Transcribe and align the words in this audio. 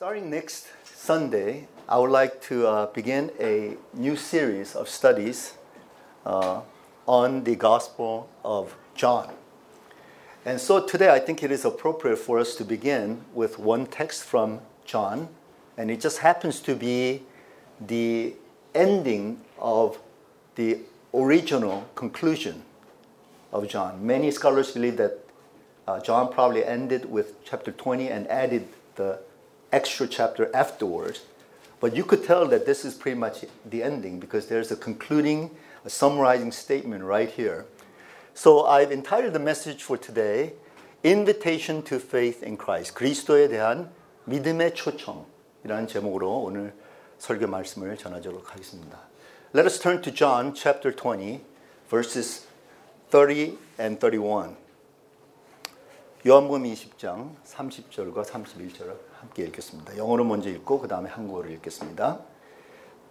Starting 0.00 0.30
next 0.30 0.66
Sunday, 0.82 1.68
I 1.86 1.98
would 1.98 2.10
like 2.10 2.40
to 2.44 2.66
uh, 2.66 2.86
begin 2.86 3.30
a 3.38 3.76
new 3.92 4.16
series 4.16 4.74
of 4.74 4.88
studies 4.88 5.58
uh, 6.24 6.62
on 7.06 7.44
the 7.44 7.54
Gospel 7.54 8.26
of 8.42 8.74
John. 8.94 9.28
And 10.46 10.58
so 10.58 10.86
today 10.86 11.10
I 11.10 11.18
think 11.18 11.42
it 11.42 11.52
is 11.52 11.66
appropriate 11.66 12.16
for 12.16 12.38
us 12.38 12.54
to 12.54 12.64
begin 12.64 13.26
with 13.34 13.58
one 13.58 13.84
text 13.84 14.24
from 14.24 14.60
John, 14.86 15.28
and 15.76 15.90
it 15.90 16.00
just 16.00 16.20
happens 16.20 16.60
to 16.60 16.74
be 16.74 17.24
the 17.78 18.36
ending 18.74 19.42
of 19.58 19.98
the 20.54 20.78
original 21.12 21.86
conclusion 21.94 22.62
of 23.52 23.68
John. 23.68 24.06
Many 24.06 24.30
scholars 24.30 24.70
believe 24.70 24.96
that 24.96 25.18
uh, 25.86 26.00
John 26.00 26.32
probably 26.32 26.64
ended 26.64 27.04
with 27.04 27.44
chapter 27.44 27.70
20 27.70 28.08
and 28.08 28.26
added 28.28 28.66
the 28.94 29.18
extra 29.71 30.07
chapter 30.07 30.49
afterwards. 30.53 31.23
But 31.79 31.95
you 31.95 32.03
could 32.03 32.23
tell 32.23 32.47
that 32.47 32.65
this 32.65 32.85
is 32.85 32.95
pretty 32.95 33.17
much 33.17 33.45
the 33.69 33.83
ending 33.83 34.19
because 34.19 34.47
there's 34.47 34.71
a 34.71 34.75
concluding, 34.75 35.51
a 35.83 35.89
summarizing 35.89 36.51
statement 36.51 37.03
right 37.03 37.29
here. 37.29 37.65
So 38.33 38.65
I've 38.65 38.91
entitled 38.91 39.33
the 39.33 39.39
message 39.39 39.83
for 39.83 39.97
today, 39.97 40.53
Invitation 41.03 41.83
to 41.83 41.99
Faith 41.99 42.41
in 42.43 42.57
Christ. 42.57 42.95
그리스도에 42.95 43.47
대한 43.47 43.91
믿음의 44.25 44.73
초청이라는 44.73 45.87
제목으로 45.87 46.39
오늘 46.39 46.73
설교 47.19 47.47
말씀을 47.47 47.97
전하도록 47.97 48.51
하겠습니다. 48.51 48.99
Let 49.53 49.65
us 49.65 49.79
turn 49.79 50.01
to 50.01 50.11
John 50.11 50.53
chapter 50.53 50.93
20, 50.93 51.41
verses 51.89 52.47
30 53.09 53.57
and 53.79 53.99
31. 53.99 54.57
요한복음 56.25 56.63
20장 56.63 57.35
30절과 57.45 58.25
31절을 58.25 58.97
함께 59.20 59.42
읽겠습니다. 59.44 59.98
영어로 59.98 60.24
먼저 60.24 60.48
읽고 60.48 60.80
그 60.80 60.88
다음에 60.88 61.10
한국어로 61.10 61.50
읽겠습니다. 61.50 62.20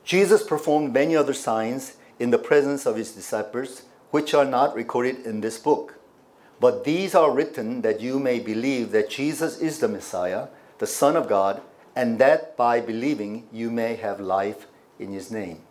Jesus 0.03 0.43
performed 0.45 0.89
many 0.89 1.15
other 1.15 1.37
signs 1.37 1.97
in 2.19 2.31
the 2.31 2.41
presence 2.41 2.89
of 2.89 2.97
his 2.97 3.13
disciples, 3.13 3.85
which 4.11 4.35
are 4.35 4.47
not 4.47 4.73
recorded 4.73 5.27
in 5.27 5.41
this 5.41 5.61
book. 5.61 5.99
But 6.59 6.83
these 6.83 7.15
are 7.15 7.31
written 7.31 7.83
that 7.83 8.01
you 8.01 8.17
may 8.17 8.43
believe 8.43 8.91
that 8.91 9.09
Jesus 9.09 9.61
is 9.61 9.79
the 9.79 9.87
Messiah, 9.87 10.47
the 10.79 10.87
Son 10.87 11.15
of 11.15 11.29
God, 11.29 11.61
and 11.95 12.17
that 12.17 12.57
by 12.57 12.81
believing 12.81 13.45
you 13.53 13.69
may 13.69 13.95
have 14.01 14.19
life 14.19 14.65
in 14.99 15.13
his 15.13 15.31
name. 15.31 15.61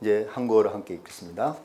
이제 0.00 0.26
한국어로 0.32 0.70
함께 0.70 0.94
읽겠습니다. 0.94 1.56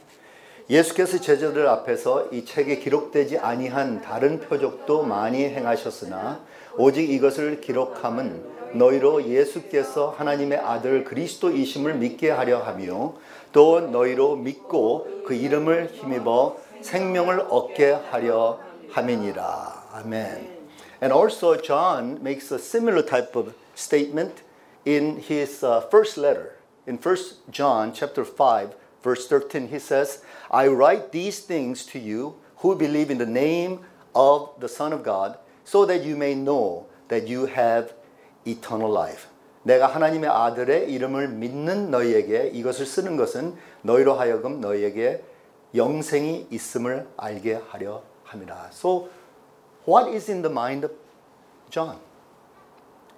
예수께서 0.69 1.19
제자들 1.19 1.67
앞에서 1.67 2.29
이 2.31 2.45
책에 2.45 2.79
기록되지 2.79 3.38
아니한 3.38 4.01
다른 4.01 4.39
표적도 4.39 5.03
많이 5.03 5.45
행하셨으나 5.45 6.43
오직 6.75 7.09
이것을 7.09 7.61
기록함은 7.61 8.53
너희로 8.73 9.25
예수께서 9.27 10.09
하나님의 10.09 10.57
아들 10.57 11.03
그리스도이심을 11.03 11.95
믿게 11.95 12.31
하려 12.31 12.59
하며 12.59 13.13
또 13.52 13.79
너희로 13.79 14.35
믿고 14.38 15.07
그 15.25 15.35
이름을 15.35 15.91
힘입어 15.94 16.57
생명을 16.81 17.45
얻게 17.49 17.91
하려 17.91 18.59
함이니라. 18.89 19.89
아멘. 19.91 20.63
And 21.01 21.13
also 21.13 21.61
John 21.61 22.19
makes 22.21 22.51
a 22.51 22.57
similar 22.57 23.05
type 23.05 23.38
of 23.38 23.53
statement 23.75 24.41
in 24.85 25.19
his 25.19 25.63
uh, 25.63 25.81
first 25.91 26.17
letter. 26.17 26.57
In 26.88 26.97
1 26.97 27.16
John 27.51 27.94
chapter 27.94 28.25
5 28.25 28.73
verse 29.03 29.27
13 29.27 29.67
he 29.67 29.77
says, 29.77 30.23
I 30.49 30.67
write 30.67 31.11
these 31.11 31.39
things 31.45 31.85
to 31.88 31.99
you 31.99 32.35
who 32.57 32.75
believe 32.75 33.11
in 33.11 33.19
the 33.19 33.29
name 33.29 33.81
of 34.16 34.49
the 34.59 34.69
Son 34.69 34.94
of 34.94 35.03
God 35.03 35.38
so 35.64 35.86
that 35.86 36.04
you 36.04 36.16
may 36.16 36.34
know 36.34 36.86
that 37.08 37.28
you 37.28 37.46
have 37.46 37.94
eternal 38.46 38.91
life. 38.91 39.28
내가 39.62 39.86
하나님의 39.86 40.30
아들의 40.30 40.91
이름을 40.91 41.28
믿는 41.28 41.91
너희에게 41.91 42.48
이것을 42.54 42.86
쓰는 42.86 43.16
것은 43.16 43.56
너희로 43.82 44.14
하여금 44.14 44.60
너희에게 44.60 45.22
영생이 45.74 46.46
있음을 46.50 47.09
알게 47.16 47.60
하려 47.69 48.03
함이라. 48.25 48.70
So 48.72 49.09
what 49.86 50.10
is 50.10 50.31
in 50.31 50.42
the 50.42 50.50
mind 50.50 50.86
of 50.86 50.94
John? 51.70 51.98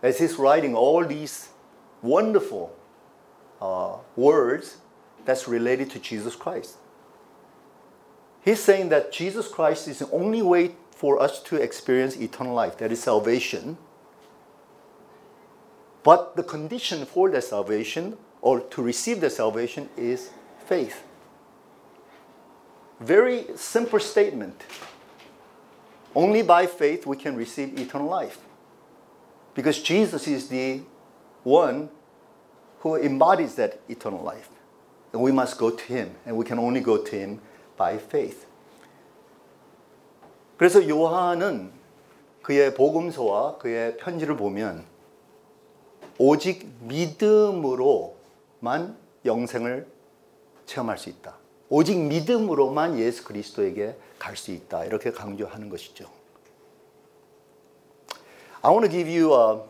As 0.02 0.18
he's 0.18 0.38
writing 0.38 0.74
all 0.74 1.06
these 1.06 1.50
wonderful 2.02 2.70
uh, 3.60 3.98
words 4.16 4.78
that's 5.24 5.46
related 5.46 5.90
to 5.90 5.98
Jesus 6.00 6.34
Christ. 6.34 6.78
He's 8.42 8.60
saying 8.60 8.88
that 8.88 9.12
Jesus 9.12 9.46
Christ 9.48 9.86
is 9.86 9.98
the 9.98 10.10
only 10.10 10.42
way 10.42 10.74
for 10.95 11.21
us 11.21 11.43
to 11.43 11.57
experience 11.57 12.15
eternal 12.15 12.53
life, 12.53 12.77
that 12.77 12.91
is 12.91 13.03
salvation. 13.03 13.77
But 16.03 16.35
the 16.35 16.43
condition 16.43 17.05
for 17.05 17.29
the 17.29 17.41
salvation 17.41 18.17
or 18.41 18.61
to 18.61 18.81
receive 18.81 19.21
the 19.21 19.29
salvation 19.29 19.89
is 19.97 20.29
faith. 20.65 21.03
Very 22.99 23.45
simple 23.55 23.99
statement. 23.99 24.63
Only 26.15 26.41
by 26.41 26.65
faith 26.65 27.05
we 27.05 27.17
can 27.17 27.35
receive 27.35 27.77
eternal 27.77 28.07
life. 28.07 28.39
Because 29.53 29.81
Jesus 29.81 30.27
is 30.27 30.47
the 30.47 30.81
one 31.43 31.89
who 32.79 32.95
embodies 32.95 33.55
that 33.55 33.79
eternal 33.89 34.23
life. 34.23 34.49
And 35.11 35.21
we 35.21 35.31
must 35.31 35.57
go 35.57 35.71
to 35.71 35.83
him, 35.85 36.15
and 36.25 36.37
we 36.37 36.45
can 36.45 36.59
only 36.59 36.81
go 36.81 36.97
to 36.97 37.15
him 37.15 37.41
by 37.75 37.97
faith. 37.97 38.45
그래서 40.57 40.87
요한은 40.87 41.71
그의 42.41 42.73
복음서와 42.75 43.57
그의 43.57 43.97
편지를 43.97 44.37
보면 44.37 44.85
오직 46.17 46.69
믿음으로만 46.81 48.15
영생을 49.25 49.87
체험할 50.65 50.97
수 50.97 51.09
있다. 51.09 51.37
오직 51.69 51.97
믿음으로만 51.97 52.97
예수 52.99 53.23
그리스도에게 53.23 53.97
갈 54.19 54.37
수 54.37 54.51
있다. 54.51 54.85
이렇게 54.85 55.11
강조하는 55.11 55.69
것이죠. 55.69 56.09
I 58.61 58.71
want 58.71 58.87
to 58.87 58.91
give 58.91 59.09
you 59.09 59.33
a 59.33 59.61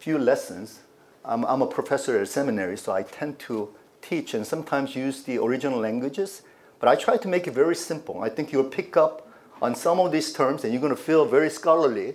few 0.00 0.18
lessons. 0.18 0.80
I'm, 1.24 1.44
I'm 1.44 1.60
a 1.62 1.66
professor 1.66 2.18
at 2.18 2.28
seminary, 2.28 2.76
so 2.76 2.92
I 2.92 3.02
tend 3.02 3.38
to 3.46 3.74
teach 4.00 4.34
and 4.34 4.46
sometimes 4.46 4.96
use 4.96 5.24
the 5.24 5.38
original 5.38 5.78
languages, 5.78 6.42
but 6.78 6.88
I 6.88 6.96
try 6.96 7.18
to 7.18 7.28
make 7.28 7.46
it 7.46 7.54
very 7.54 7.74
simple. 7.74 8.22
I 8.22 8.30
think 8.30 8.52
you'll 8.52 8.70
pick 8.70 8.96
up 8.96 9.28
on 9.62 9.74
some 9.74 10.00
of 10.00 10.12
these 10.12 10.32
terms 10.32 10.64
and 10.64 10.72
you're 10.72 10.80
going 10.80 10.94
to 10.94 11.02
feel 11.02 11.26
very 11.26 11.50
scholarly 11.50 12.14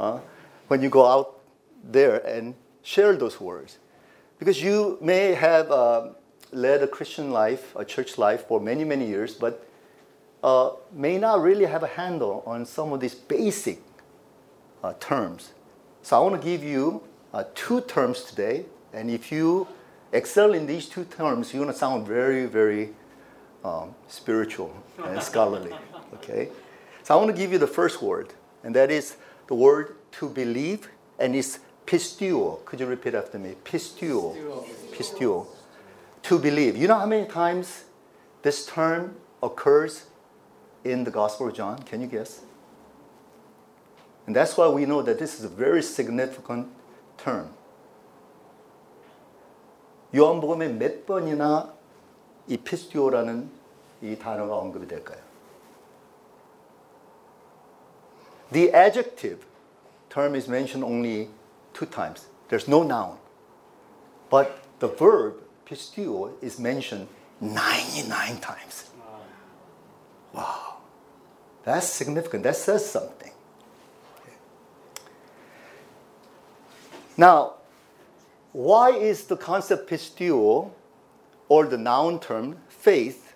uh, 0.00 0.18
when 0.68 0.82
you 0.82 0.88
go 0.88 1.06
out 1.06 1.40
there 1.82 2.18
and 2.26 2.54
share 2.82 3.14
those 3.16 3.40
words. 3.40 3.78
Because 4.38 4.62
you 4.62 4.98
may 5.00 5.34
have 5.34 5.70
uh, 5.70 6.08
led 6.52 6.82
a 6.82 6.88
Christian 6.88 7.30
life, 7.30 7.74
a 7.76 7.84
church 7.84 8.18
life 8.18 8.46
for 8.46 8.60
many, 8.60 8.84
many 8.84 9.06
years, 9.06 9.34
but 9.34 9.66
uh, 10.42 10.70
may 10.92 11.18
not 11.18 11.40
really 11.40 11.64
have 11.64 11.82
a 11.82 11.86
handle 11.86 12.42
on 12.46 12.66
some 12.66 12.92
of 12.92 13.00
these 13.00 13.14
basic 13.14 13.80
uh, 14.82 14.92
terms. 15.00 15.52
So 16.02 16.16
I 16.16 16.20
want 16.20 16.40
to 16.40 16.46
give 16.46 16.62
you 16.62 17.02
uh, 17.32 17.44
two 17.54 17.80
terms 17.82 18.24
today, 18.24 18.66
and 18.92 19.10
if 19.10 19.32
you 19.32 19.66
excel 20.12 20.52
in 20.52 20.66
these 20.66 20.86
two 20.86 21.04
terms, 21.04 21.52
you're 21.52 21.62
going 21.62 21.72
to 21.72 21.78
sound 21.78 22.06
very, 22.06 22.46
very 22.46 22.90
um, 23.64 23.94
spiritual 24.08 24.74
and 25.02 25.22
scholarly. 25.22 25.74
Okay? 26.16 26.48
So 27.02 27.14
I 27.14 27.16
want 27.16 27.30
to 27.30 27.36
give 27.36 27.52
you 27.52 27.58
the 27.58 27.66
first 27.66 28.02
word, 28.02 28.32
and 28.62 28.74
that 28.74 28.90
is 28.90 29.16
the 29.46 29.54
word 29.54 29.96
to 30.12 30.28
believe, 30.28 30.88
and 31.18 31.34
it's 31.34 31.58
pisteuo. 31.86 32.64
Could 32.64 32.80
you 32.80 32.86
repeat 32.86 33.14
after 33.14 33.38
me? 33.38 33.54
Pisteuo. 33.64 34.34
Pisteuo. 34.92 35.46
To 36.22 36.38
believe. 36.38 36.76
You 36.76 36.88
know 36.88 36.98
how 36.98 37.06
many 37.06 37.26
times 37.26 37.84
this 38.42 38.66
term 38.66 39.16
occurs 39.42 40.06
in 40.82 41.04
the 41.04 41.10
Gospel 41.10 41.48
of 41.48 41.54
John? 41.54 41.78
Can 41.82 42.00
you 42.00 42.06
guess? 42.06 42.40
And 44.26 44.34
that's 44.34 44.56
why 44.56 44.68
we 44.68 44.86
know 44.86 45.02
that 45.02 45.18
this 45.18 45.38
is 45.38 45.44
a 45.44 45.48
very 45.48 45.82
significant 45.82 46.68
term. 47.18 47.50
요한복음에 50.14 50.68
몇 50.68 51.06
번이나 51.06 51.72
이 52.46 52.56
피스티오라는 52.56 53.50
이 54.00 54.16
단어가 54.16 54.56
언급이 54.56 54.86
될까요? 54.86 55.23
The 58.50 58.72
adjective 58.72 59.44
term 60.10 60.34
is 60.34 60.48
mentioned 60.48 60.84
only 60.84 61.28
two 61.72 61.86
times. 61.86 62.26
There's 62.48 62.68
no 62.68 62.82
noun. 62.82 63.18
But 64.30 64.62
the 64.78 64.88
verb 64.88 65.36
pisteuo 65.66 66.32
is 66.42 66.58
mentioned 66.58 67.08
99 67.40 68.38
times. 68.38 68.90
Wow. 70.32 70.78
That's 71.64 71.86
significant. 71.86 72.42
That 72.42 72.56
says 72.56 72.88
something. 72.88 73.30
Now, 77.16 77.54
why 78.52 78.90
is 78.90 79.24
the 79.24 79.36
concept 79.36 79.88
pisteuo 79.88 80.70
or 81.48 81.66
the 81.66 81.78
noun 81.78 82.20
term 82.20 82.58
faith, 82.68 83.34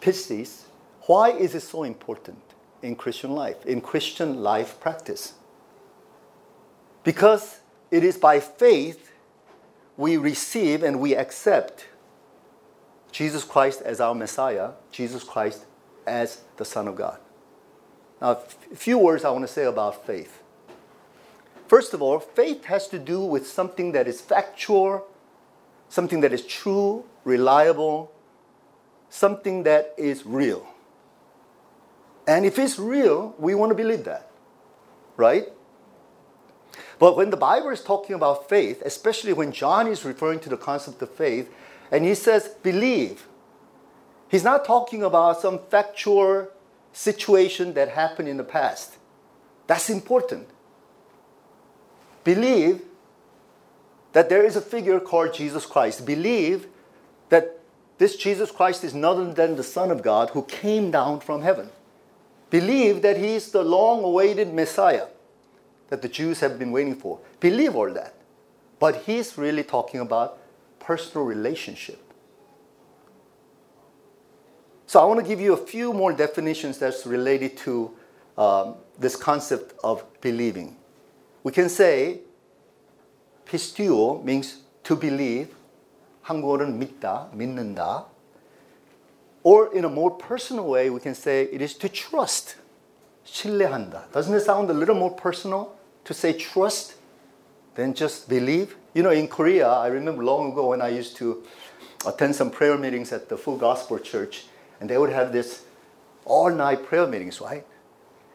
pistis, 0.00 0.62
why 1.06 1.30
is 1.30 1.54
it 1.54 1.60
so 1.60 1.84
important 1.84 2.43
in 2.84 2.94
Christian 2.94 3.32
life, 3.32 3.64
in 3.64 3.80
Christian 3.80 4.42
life 4.42 4.78
practice? 4.78 5.34
Because 7.02 7.60
it 7.90 8.04
is 8.04 8.16
by 8.16 8.40
faith 8.40 9.12
we 9.96 10.16
receive 10.16 10.82
and 10.82 11.00
we 11.00 11.14
accept 11.14 11.86
Jesus 13.10 13.44
Christ 13.44 13.80
as 13.82 14.00
our 14.00 14.14
Messiah, 14.14 14.72
Jesus 14.90 15.24
Christ 15.24 15.64
as 16.06 16.42
the 16.56 16.64
Son 16.64 16.88
of 16.88 16.96
God. 16.96 17.18
Now, 18.20 18.38
a 18.72 18.76
few 18.76 18.98
words 18.98 19.24
I 19.24 19.30
want 19.30 19.46
to 19.46 19.52
say 19.52 19.64
about 19.64 20.06
faith. 20.06 20.42
First 21.68 21.94
of 21.94 22.02
all, 22.02 22.18
faith 22.18 22.64
has 22.64 22.88
to 22.88 22.98
do 22.98 23.20
with 23.20 23.46
something 23.46 23.92
that 23.92 24.06
is 24.06 24.20
factual, 24.20 25.06
something 25.88 26.20
that 26.20 26.32
is 26.32 26.44
true, 26.44 27.04
reliable, 27.24 28.12
something 29.08 29.62
that 29.62 29.94
is 29.96 30.26
real. 30.26 30.66
And 32.26 32.46
if 32.46 32.58
it's 32.58 32.78
real, 32.78 33.34
we 33.38 33.54
want 33.54 33.70
to 33.70 33.74
believe 33.74 34.04
that, 34.04 34.30
right? 35.16 35.46
But 36.98 37.16
when 37.16 37.30
the 37.30 37.36
Bible 37.36 37.70
is 37.70 37.82
talking 37.82 38.14
about 38.14 38.48
faith, 38.48 38.82
especially 38.84 39.32
when 39.32 39.52
John 39.52 39.86
is 39.86 40.04
referring 40.04 40.40
to 40.40 40.48
the 40.48 40.56
concept 40.56 41.02
of 41.02 41.10
faith, 41.10 41.52
and 41.90 42.04
he 42.04 42.14
says, 42.14 42.48
believe, 42.62 43.26
he's 44.28 44.44
not 44.44 44.64
talking 44.64 45.02
about 45.02 45.40
some 45.40 45.58
factual 45.68 46.48
situation 46.92 47.74
that 47.74 47.90
happened 47.90 48.28
in 48.28 48.36
the 48.36 48.44
past. 48.44 48.96
That's 49.66 49.90
important. 49.90 50.48
Believe 52.22 52.82
that 54.12 54.28
there 54.28 54.44
is 54.44 54.56
a 54.56 54.60
figure 54.60 55.00
called 55.00 55.34
Jesus 55.34 55.66
Christ. 55.66 56.06
Believe 56.06 56.68
that 57.28 57.60
this 57.98 58.16
Jesus 58.16 58.50
Christ 58.50 58.84
is 58.84 58.94
none 58.94 59.20
other 59.20 59.34
than 59.34 59.56
the 59.56 59.62
Son 59.62 59.90
of 59.90 60.02
God 60.02 60.30
who 60.30 60.42
came 60.42 60.90
down 60.90 61.20
from 61.20 61.42
heaven. 61.42 61.70
Believe 62.50 63.02
that 63.02 63.16
he 63.16 63.34
is 63.34 63.50
the 63.50 63.62
long 63.62 64.04
awaited 64.04 64.52
Messiah 64.52 65.06
that 65.88 66.02
the 66.02 66.08
Jews 66.08 66.40
have 66.40 66.58
been 66.58 66.72
waiting 66.72 66.94
for. 66.94 67.18
Believe 67.40 67.74
all 67.74 67.92
that. 67.92 68.14
But 68.78 69.02
he's 69.06 69.38
really 69.38 69.62
talking 69.62 70.00
about 70.00 70.38
personal 70.78 71.26
relationship. 71.26 72.00
So 74.86 75.00
I 75.00 75.04
want 75.04 75.20
to 75.20 75.26
give 75.26 75.40
you 75.40 75.54
a 75.54 75.56
few 75.56 75.92
more 75.92 76.12
definitions 76.12 76.78
that's 76.78 77.06
related 77.06 77.56
to 77.58 77.90
um, 78.36 78.76
this 78.98 79.16
concept 79.16 79.74
of 79.82 80.04
believing. 80.20 80.76
We 81.42 81.52
can 81.52 81.68
say 81.68 82.20
pisteuo 83.46 84.22
means 84.24 84.62
to 84.84 84.96
believe. 84.96 85.48
한국어는 86.22 86.78
믿다, 86.78 87.28
믿는다. 87.34 88.06
Or 89.43 89.73
in 89.73 89.85
a 89.85 89.89
more 89.89 90.11
personal 90.11 90.65
way, 90.67 90.89
we 90.89 90.99
can 90.99 91.15
say 91.15 91.43
it 91.43 91.61
is 91.61 91.73
to 91.75 91.89
trust. 91.89 92.55
신뢰한다. 93.25 94.11
Doesn't 94.11 94.33
it 94.33 94.41
sound 94.41 94.69
a 94.69 94.73
little 94.73 94.95
more 94.95 95.11
personal 95.11 95.75
to 96.05 96.13
say 96.13 96.33
trust 96.33 96.95
than 97.75 97.93
just 97.93 98.27
believe? 98.27 98.75
You 98.93 99.03
know, 99.03 99.11
in 99.11 99.27
Korea, 99.27 99.67
I 99.69 99.87
remember 99.87 100.23
long 100.23 100.51
ago 100.51 100.69
when 100.69 100.81
I 100.81 100.89
used 100.89 101.15
to 101.17 101.43
attend 102.05 102.35
some 102.35 102.49
prayer 102.49 102.77
meetings 102.77 103.13
at 103.13 103.29
the 103.29 103.37
Full 103.37 103.57
Gospel 103.57 103.99
Church, 103.99 104.45
and 104.79 104.89
they 104.89 104.97
would 104.97 105.11
have 105.11 105.31
this 105.31 105.63
all 106.25 106.49
night 106.49 106.85
prayer 106.85 107.07
meetings, 107.07 107.39
right? 107.39 107.65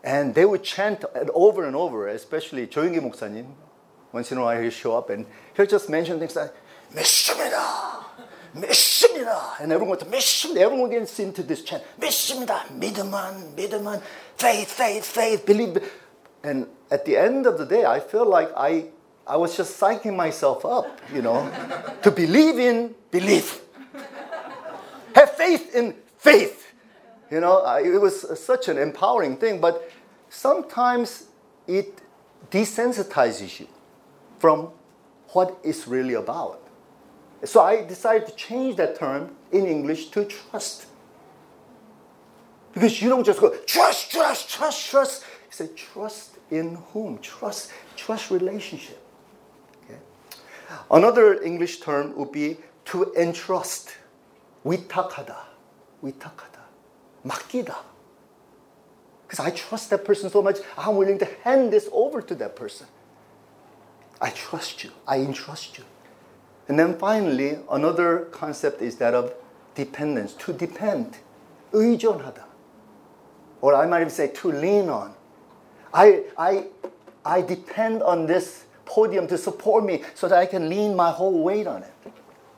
And 0.02 0.34
they 0.34 0.44
would 0.44 0.62
chant 0.62 1.04
over 1.34 1.64
and 1.64 1.74
over, 1.74 2.08
especially 2.08 2.66
조용기 2.66 3.00
목사님. 3.00 3.46
Once 4.12 4.30
in 4.30 4.38
a 4.38 4.42
while 4.42 4.60
he'll 4.60 4.70
show 4.70 4.96
up 4.96 5.10
and 5.10 5.26
he'll 5.56 5.66
just 5.66 5.88
mention 5.88 6.18
things 6.18 6.36
like, 6.36 6.52
믿습니다. 6.94 8.04
믿습니다. 8.58 9.56
And 9.60 9.72
everyone 9.72 9.98
would 9.98 10.10
믿습니다. 10.10 10.60
Everyone 10.60 10.90
gets 10.90 11.20
into 11.20 11.46
this 11.46 11.64
chant. 11.64 11.84
믿습니다. 11.96 12.64
믿음만, 12.70 13.54
믿음만, 13.56 14.00
faith, 14.38 14.72
faith, 14.72 15.10
faith, 15.10 15.44
believe. 15.44 15.80
And 16.44 16.68
at 16.90 17.04
the 17.04 17.16
end 17.16 17.46
of 17.46 17.58
the 17.58 17.66
day, 17.66 17.84
I 17.84 18.00
feel 18.00 18.28
like 18.28 18.50
I, 18.56 18.86
I 19.26 19.36
was 19.36 19.56
just 19.56 19.80
psyching 19.80 20.14
myself 20.14 20.64
up, 20.64 20.86
you 21.12 21.22
know, 21.22 21.50
to 22.02 22.10
believe 22.10 22.58
in 22.58 22.94
belief. 23.10 23.62
Have 25.14 25.30
faith 25.36 25.74
in 25.74 25.94
faith. 26.18 26.72
You 27.30 27.40
know, 27.40 27.64
it 27.78 28.00
was 28.00 28.38
such 28.38 28.68
an 28.68 28.78
empowering 28.78 29.38
thing, 29.38 29.60
but 29.60 29.90
sometimes 30.28 31.24
it 31.66 32.00
desensitizes 32.50 33.60
you 33.60 33.66
from 34.38 34.70
what 35.28 35.58
it's 35.64 35.88
really 35.88 36.14
about. 36.14 36.60
So 37.44 37.60
I 37.60 37.84
decided 37.84 38.26
to 38.28 38.34
change 38.34 38.76
that 38.76 38.96
term 38.96 39.36
in 39.52 39.66
English 39.66 40.08
to 40.10 40.24
trust. 40.24 40.86
Because 42.72 43.00
you 43.00 43.08
don't 43.08 43.24
just 43.24 43.40
go, 43.40 43.54
trust, 43.66 44.10
trust, 44.10 44.48
trust, 44.48 44.90
trust. 44.90 45.22
You 45.22 45.50
say, 45.50 45.68
trust 45.76 46.30
in 46.50 46.76
whom? 46.92 47.18
Trust, 47.18 47.70
trust 47.96 48.30
relationship. 48.30 48.98
Okay? 49.84 49.98
Another 50.90 51.40
English 51.42 51.80
term 51.80 52.16
would 52.16 52.32
be 52.32 52.56
to 52.86 53.12
entrust. 53.14 53.92
위탁하다. 54.64 55.36
위탁하다. 56.02 56.58
맡기다. 57.22 57.76
Because 59.26 59.40
I 59.40 59.50
trust 59.50 59.90
that 59.90 60.04
person 60.04 60.30
so 60.30 60.42
much, 60.42 60.58
I'm 60.76 60.96
willing 60.96 61.18
to 61.18 61.28
hand 61.44 61.72
this 61.72 61.88
over 61.92 62.22
to 62.22 62.34
that 62.36 62.56
person. 62.56 62.86
I 64.20 64.30
trust 64.30 64.84
you. 64.84 64.90
I 65.06 65.18
entrust 65.18 65.78
you. 65.78 65.84
And 66.68 66.78
then 66.78 66.96
finally, 66.96 67.58
another 67.70 68.28
concept 68.32 68.80
is 68.80 68.96
that 68.96 69.14
of 69.14 69.34
dependence, 69.74 70.32
to 70.34 70.52
depend, 70.52 71.18
의존하다. 71.72 72.42
Or 73.60 73.74
I 73.74 73.86
might 73.86 74.00
even 74.00 74.10
say 74.10 74.28
to 74.28 74.52
lean 74.52 74.88
on. 74.88 75.14
I, 75.92 76.24
I, 76.38 76.66
I 77.24 77.42
depend 77.42 78.02
on 78.02 78.26
this 78.26 78.64
podium 78.84 79.26
to 79.28 79.38
support 79.38 79.84
me 79.84 80.02
so 80.14 80.28
that 80.28 80.38
I 80.38 80.46
can 80.46 80.68
lean 80.68 80.96
my 80.96 81.10
whole 81.10 81.42
weight 81.42 81.66
on 81.66 81.82
it, 81.82 81.92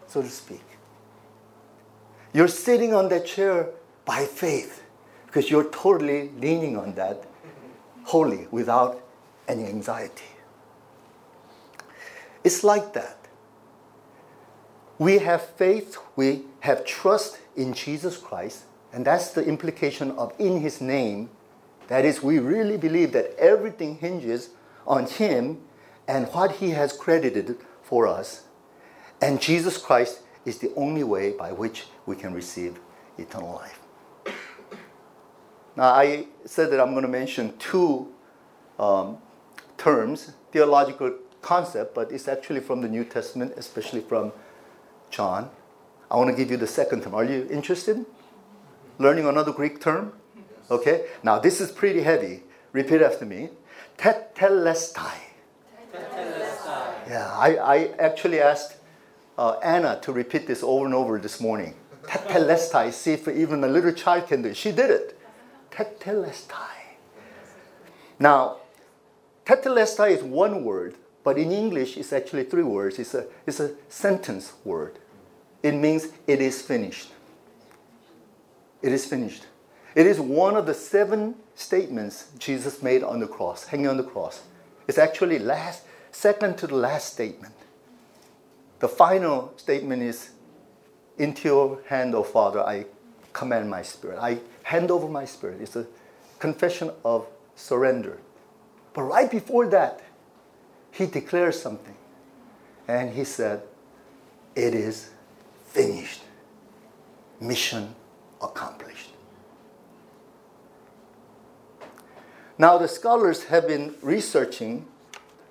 so 0.06 0.22
to 0.22 0.28
speak. 0.28 0.62
You're 2.32 2.48
sitting 2.48 2.94
on 2.94 3.08
that 3.08 3.26
chair 3.26 3.70
by 4.04 4.24
faith 4.24 4.82
because 5.26 5.50
you're 5.50 5.70
totally 5.70 6.30
leaning 6.38 6.76
on 6.76 6.94
that 6.94 7.24
wholly 8.04 8.46
without 8.50 9.02
any 9.48 9.64
anxiety. 9.66 10.24
It's 12.44 12.62
like 12.62 12.92
that 12.92 13.19
we 15.01 15.17
have 15.17 15.41
faith, 15.41 15.97
we 16.15 16.43
have 16.59 16.85
trust 16.85 17.39
in 17.55 17.73
Jesus 17.73 18.17
Christ, 18.17 18.65
and 18.93 19.03
that's 19.03 19.31
the 19.31 19.43
implication 19.43 20.11
of 20.11 20.31
in 20.37 20.61
his 20.61 20.79
name. 20.79 21.31
That 21.87 22.05
is, 22.05 22.21
we 22.21 22.37
really 22.37 22.77
believe 22.77 23.11
that 23.13 23.35
everything 23.39 23.97
hinges 23.97 24.51
on 24.85 25.07
him 25.07 25.57
and 26.07 26.27
what 26.27 26.57
he 26.57 26.69
has 26.69 26.93
credited 26.93 27.57
for 27.81 28.07
us. 28.07 28.43
And 29.19 29.41
Jesus 29.41 29.75
Christ 29.79 30.19
is 30.45 30.59
the 30.59 30.71
only 30.75 31.03
way 31.03 31.31
by 31.31 31.51
which 31.51 31.85
we 32.05 32.15
can 32.15 32.31
receive 32.31 32.79
eternal 33.17 33.55
life. 33.55 33.79
Now, 35.75 35.85
I 35.93 36.27
said 36.45 36.69
that 36.69 36.79
I'm 36.79 36.91
going 36.91 37.01
to 37.01 37.07
mention 37.09 37.57
two 37.57 38.13
um, 38.77 39.17
terms, 39.79 40.33
theological 40.51 41.15
concept, 41.41 41.95
but 41.95 42.11
it's 42.11 42.27
actually 42.27 42.59
from 42.59 42.81
the 42.81 42.87
New 42.87 43.03
Testament, 43.03 43.53
especially 43.57 44.01
from 44.01 44.31
John. 45.11 45.49
I 46.09 46.17
want 46.17 46.29
to 46.29 46.35
give 46.35 46.49
you 46.49 46.57
the 46.57 46.67
second 46.67 47.03
term. 47.03 47.13
Are 47.13 47.23
you 47.23 47.47
interested? 47.51 48.05
Learning 48.97 49.25
another 49.25 49.51
Greek 49.51 49.79
term? 49.79 50.13
Okay. 50.69 51.05
Now 51.23 51.39
this 51.39 51.61
is 51.61 51.71
pretty 51.71 52.01
heavy. 52.01 52.43
Repeat 52.71 53.01
after 53.01 53.25
me. 53.25 53.49
Tetelestai. 53.97 55.13
Tetelestai. 55.93 57.09
Yeah, 57.09 57.31
I, 57.33 57.55
I 57.57 57.77
actually 57.99 58.39
asked 58.39 58.77
uh, 59.37 59.57
Anna 59.63 59.99
to 60.01 60.11
repeat 60.11 60.47
this 60.47 60.63
over 60.63 60.85
and 60.85 60.95
over 60.95 61.19
this 61.19 61.39
morning. 61.39 61.75
Tetelestai. 62.03 62.91
See 62.93 63.13
if 63.13 63.27
even 63.27 63.63
a 63.63 63.67
little 63.67 63.91
child 63.91 64.27
can 64.27 64.41
do 64.41 64.49
it. 64.49 64.57
She 64.57 64.71
did 64.71 64.89
it. 64.89 65.19
Tetelestai. 65.71 66.81
Now, 68.19 68.57
tetelestai 69.45 70.11
is 70.11 70.23
one 70.23 70.63
word, 70.63 70.95
but 71.23 71.37
in 71.37 71.51
English 71.51 71.97
it's 71.97 72.13
actually 72.13 72.43
three 72.43 72.63
words. 72.63 72.99
It's 72.99 73.13
a, 73.13 73.25
it's 73.47 73.59
a 73.59 73.71
sentence 73.89 74.53
word. 74.63 74.99
It 75.63 75.73
means 75.73 76.07
it 76.27 76.41
is 76.41 76.61
finished. 76.61 77.09
It 78.81 78.91
is 78.91 79.05
finished. 79.05 79.45
It 79.93 80.07
is 80.07 80.19
one 80.19 80.55
of 80.55 80.65
the 80.65 80.73
seven 80.73 81.35
statements 81.55 82.29
Jesus 82.39 82.81
made 82.81 83.03
on 83.03 83.19
the 83.19 83.27
cross, 83.27 83.65
hanging 83.65 83.87
on 83.87 83.97
the 83.97 84.03
cross. 84.03 84.41
It's 84.87 84.97
actually 84.97 85.39
last, 85.39 85.83
second 86.11 86.57
to 86.59 86.67
the 86.67 86.75
last 86.75 87.13
statement. 87.13 87.53
The 88.79 88.87
final 88.87 89.53
statement 89.57 90.01
is, 90.01 90.31
Into 91.17 91.47
your 91.47 91.81
hand, 91.87 92.15
O 92.15 92.23
Father, 92.23 92.61
I 92.61 92.85
command 93.33 93.69
my 93.69 93.83
spirit. 93.83 94.17
I 94.19 94.39
hand 94.63 94.89
over 94.89 95.07
my 95.07 95.25
spirit. 95.25 95.61
It's 95.61 95.75
a 95.75 95.85
confession 96.39 96.91
of 97.05 97.27
surrender. 97.55 98.17
But 98.93 99.03
right 99.03 99.29
before 99.29 99.67
that, 99.67 100.01
he 100.91 101.05
declares 101.05 101.61
something. 101.61 101.95
And 102.87 103.13
he 103.13 103.23
said, 103.23 103.61
It 104.55 104.73
is 104.73 105.11
finished. 105.70 106.22
Mission 107.40 107.94
accomplished. 108.40 109.10
Now, 112.58 112.78
the 112.78 112.88
scholars 112.88 113.44
have 113.44 113.68
been 113.68 113.94
researching 114.00 114.86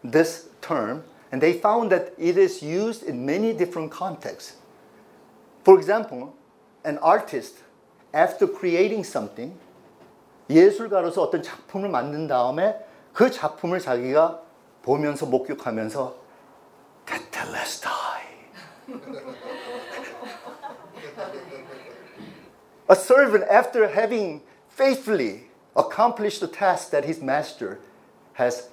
this 0.04 0.48
term 0.62 1.04
and 1.32 1.42
they 1.42 1.54
found 1.54 1.92
that 1.92 2.14
it 2.18 2.38
is 2.38 2.64
used 2.64 3.04
in 3.04 3.26
many 3.26 3.54
different 3.54 3.92
contexts. 3.92 4.56
For 5.64 5.78
example, 5.78 6.34
an 6.84 6.98
artist, 7.00 7.58
after 8.14 8.48
creating 8.48 9.04
something, 9.04 9.58
예술가로서 10.50 11.24
어떤 11.24 11.42
작품을 11.42 11.90
만든 11.90 12.28
다음에 12.28 12.78
그 13.14 13.32
작품을 13.32 13.80
자기가 13.80 14.42
보면서 14.84 15.26
목격하면서 15.26 16.16
테 17.06 17.16
A 22.90 22.96
servant, 22.96 23.44
after 23.50 23.88
having 23.88 24.42
faithfully 24.70 25.50
accomplished 25.76 26.40
the 26.42 26.48
task 26.48 26.92
that 26.92 27.06
his 27.06 27.22
master 27.22 27.80
has 28.34 28.70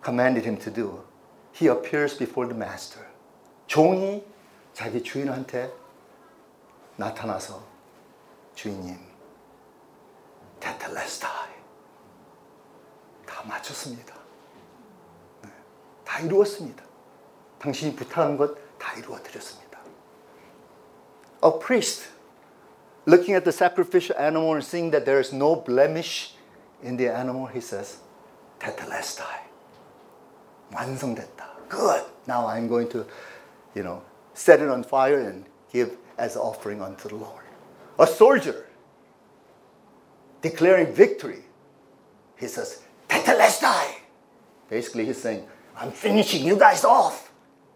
commanded 0.00 0.44
him 0.44 0.56
to 0.58 0.70
do, 0.70 1.02
he 1.52 1.66
appears 1.66 2.16
before 2.16 2.46
the 2.46 2.54
master. 2.54 3.06
종이 3.66 4.24
자기 4.74 5.02
주인한테 5.02 5.70
나타나서 6.96 7.62
주인님, 8.54 8.98
테텔레스타이 10.60 11.50
다 13.26 13.42
마쳤습니다. 13.44 14.14
네, 15.42 15.50
다 16.04 16.20
이루었습니다. 16.20 16.84
당신이 17.58 17.96
부탁한 17.96 18.36
것 18.36 18.62
다 18.82 18.94
이루어 18.94 19.16
드렸습니다. 19.22 19.78
A 21.44 21.50
priest 21.60 22.08
looking 23.06 23.34
at 23.34 23.44
the 23.44 23.52
sacrificial 23.52 24.16
animal 24.18 24.54
and 24.54 24.64
seeing 24.64 24.90
that 24.90 25.04
there 25.04 25.20
is 25.20 25.32
no 25.32 25.56
blemish 25.56 26.34
in 26.82 26.96
the 26.96 27.08
animal, 27.08 27.46
he 27.46 27.60
says, 27.60 27.98
tetelestai. 28.58 29.42
완성됐다. 30.72 31.68
Good. 31.68 32.02
Now 32.26 32.46
I'm 32.46 32.68
going 32.68 32.88
to, 32.90 33.06
you 33.74 33.82
know, 33.82 34.02
set 34.34 34.60
it 34.60 34.68
on 34.68 34.82
fire 34.82 35.20
and 35.20 35.44
give 35.72 35.96
as 36.18 36.36
offering 36.36 36.82
unto 36.82 37.08
the 37.08 37.16
Lord. 37.16 37.44
A 37.98 38.06
soldier 38.06 38.66
declaring 40.40 40.92
victory, 40.92 41.44
he 42.36 42.46
says, 42.46 42.82
tetelestai. 43.08 43.94
Basically, 44.68 45.04
he's 45.04 45.20
saying, 45.20 45.46
I'm 45.76 45.90
finishing 45.90 46.44
you 46.44 46.56
guys 46.56 46.84
off 46.84 47.30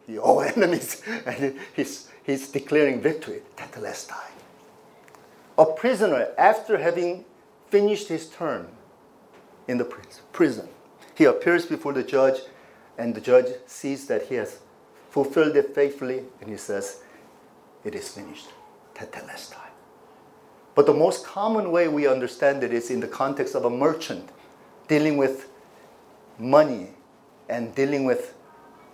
your 0.06 0.44
enemies. 0.46 1.02
And 1.26 1.58
he's, 1.74 2.08
he's 2.24 2.48
declaring 2.48 3.00
victory. 3.00 3.42
Tetelestai. 3.56 4.30
A 5.57 5.65
prisoner, 5.65 6.29
after 6.37 6.77
having 6.77 7.25
finished 7.69 8.07
his 8.07 8.27
term 8.27 8.67
in 9.67 9.77
the 9.77 9.85
prison, 10.31 10.67
he 11.15 11.25
appears 11.25 11.65
before 11.65 11.93
the 11.93 12.03
judge, 12.03 12.41
and 12.97 13.13
the 13.15 13.21
judge 13.21 13.47
sees 13.65 14.07
that 14.07 14.27
he 14.27 14.35
has 14.35 14.59
fulfilled 15.09 15.55
it 15.55 15.75
faithfully, 15.75 16.23
and 16.39 16.49
he 16.49 16.57
says, 16.57 17.03
It 17.83 17.95
is 17.95 18.09
finished. 18.09 18.47
Tetelestai. 18.95 19.69
But 20.75 20.85
the 20.85 20.93
most 20.93 21.25
common 21.25 21.71
way 21.71 21.87
we 21.87 22.07
understand 22.07 22.63
it 22.63 22.73
is 22.73 22.89
in 22.89 22.99
the 22.99 23.07
context 23.07 23.55
of 23.55 23.65
a 23.65 23.69
merchant 23.69 24.29
dealing 24.87 25.17
with 25.17 25.49
money 26.37 26.89
and 27.49 27.73
dealing 27.75 28.05
with 28.05 28.33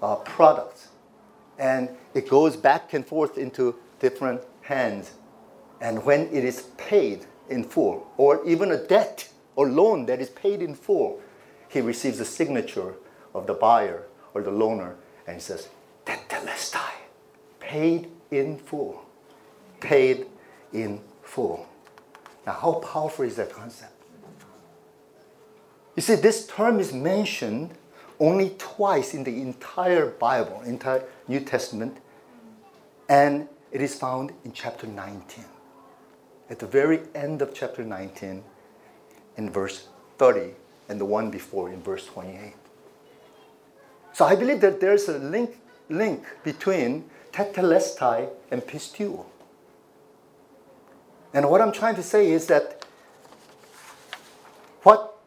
uh, 0.01 0.15
products 0.15 0.89
and 1.59 1.89
it 2.13 2.29
goes 2.29 2.55
back 2.55 2.93
and 2.93 3.05
forth 3.05 3.37
into 3.37 3.75
different 3.99 4.41
hands. 4.61 5.11
And 5.81 6.03
when 6.03 6.27
it 6.33 6.43
is 6.43 6.63
paid 6.77 7.25
in 7.49 7.63
full, 7.63 8.07
or 8.17 8.45
even 8.45 8.71
a 8.71 8.77
debt 8.77 9.29
or 9.55 9.69
loan 9.69 10.05
that 10.07 10.19
is 10.19 10.29
paid 10.29 10.61
in 10.61 10.75
full, 10.75 11.21
he 11.69 11.81
receives 11.81 12.17
the 12.17 12.25
signature 12.25 12.95
of 13.33 13.47
the 13.47 13.53
buyer 13.53 14.03
or 14.33 14.41
the 14.41 14.51
loaner, 14.51 14.95
and 15.25 15.35
he 15.35 15.41
says, 15.41 15.67
Tetelestai, 16.05 16.91
paid 17.59 18.09
in 18.31 18.57
full. 18.57 19.05
Paid 19.79 20.27
in 20.73 21.01
full. 21.21 21.67
Now, 22.45 22.53
how 22.53 22.73
powerful 22.73 23.25
is 23.25 23.35
that 23.35 23.51
concept? 23.51 23.93
You 25.95 26.01
see, 26.01 26.15
this 26.15 26.47
term 26.47 26.79
is 26.79 26.93
mentioned 26.93 27.71
only 28.19 28.55
twice 28.57 29.13
in 29.13 29.23
the 29.23 29.41
entire 29.41 30.07
Bible, 30.07 30.61
entire 30.61 31.03
New 31.27 31.39
Testament, 31.39 31.97
and 33.09 33.47
it 33.71 33.81
is 33.81 33.95
found 33.95 34.31
in 34.43 34.53
chapter 34.53 34.87
19. 34.87 35.43
At 36.49 36.59
the 36.59 36.67
very 36.67 37.01
end 37.13 37.41
of 37.41 37.53
chapter 37.53 37.83
19, 37.83 38.43
in 39.35 39.49
verse 39.49 39.87
30, 40.17 40.51
and 40.89 40.99
the 40.99 41.05
one 41.05 41.29
before 41.29 41.69
in 41.69 41.81
verse 41.81 42.05
28. 42.05 42.53
So 44.13 44.25
I 44.25 44.35
believe 44.35 44.61
that 44.61 44.79
there's 44.79 45.07
a 45.09 45.19
link, 45.19 45.59
link 45.89 46.23
between 46.43 47.09
tetelestai 47.31 48.29
and 48.49 48.61
pisteuo. 48.61 49.25
And 51.33 51.49
what 51.49 51.61
I'm 51.61 51.71
trying 51.71 51.95
to 51.95 52.03
say 52.03 52.31
is 52.31 52.47
that 52.47 52.85
what 54.83 55.17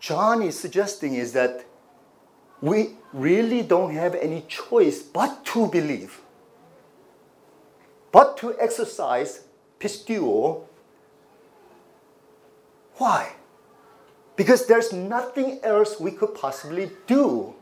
John 0.00 0.42
is 0.42 0.58
suggesting 0.58 1.14
is 1.14 1.32
that 1.34 1.64
we 2.60 2.94
really 3.12 3.62
don't 3.62 3.94
have 3.94 4.14
any 4.14 4.42
choice 4.48 5.02
but 5.02 5.44
to 5.46 5.66
believe, 5.68 6.20
but 8.10 8.36
to 8.38 8.58
exercise 8.58 9.42
pisteuo. 9.80 10.64
Why? 12.96 13.32
Because 14.36 14.66
there's 14.66 14.92
nothing 14.92 15.60
else 15.62 15.98
we 16.00 16.10
could 16.10 16.34
possibly 16.34 16.90
do 17.06 17.54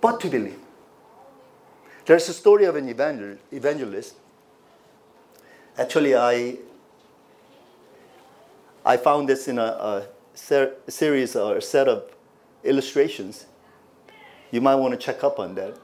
but 0.00 0.20
to 0.20 0.28
believe. 0.28 0.58
There's 2.04 2.28
a 2.28 2.32
story 2.32 2.64
of 2.64 2.76
an 2.76 2.88
evangel- 2.88 3.38
evangelist. 3.50 4.14
Actually, 5.76 6.14
I, 6.14 6.58
I 8.84 8.96
found 8.96 9.28
this 9.28 9.48
in 9.48 9.58
a, 9.58 9.62
a 9.62 10.06
ser- 10.34 10.74
series 10.86 11.34
or 11.34 11.56
a 11.56 11.62
set 11.62 11.88
of 11.88 12.04
illustrations. 12.62 13.46
You 14.52 14.60
might 14.60 14.76
want 14.76 14.92
to 14.92 14.98
check 14.98 15.24
up 15.24 15.40
on 15.40 15.56
that. 15.56 15.76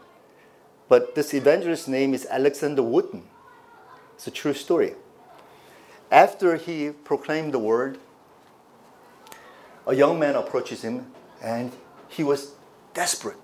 But 0.89 1.15
this 1.15 1.35
evangelist's 1.35 1.89
name 1.89 2.15
is 2.15 2.27
Alexander 2.27 2.83
Wooten. 2.83 3.25
It's 4.23 4.29
a 4.29 4.31
true 4.31 4.55
story. 4.55 4.95
After 6.09 6.55
he 6.55 6.91
proclaimed 6.91 7.53
the 7.53 7.59
word, 7.59 7.99
a 9.85 9.97
young 9.97 10.21
man 10.21 10.37
approaches 10.37 10.83
him 10.83 11.07
and 11.43 11.73
he 12.09 12.23
was 12.23 12.53
desperate. 12.95 13.43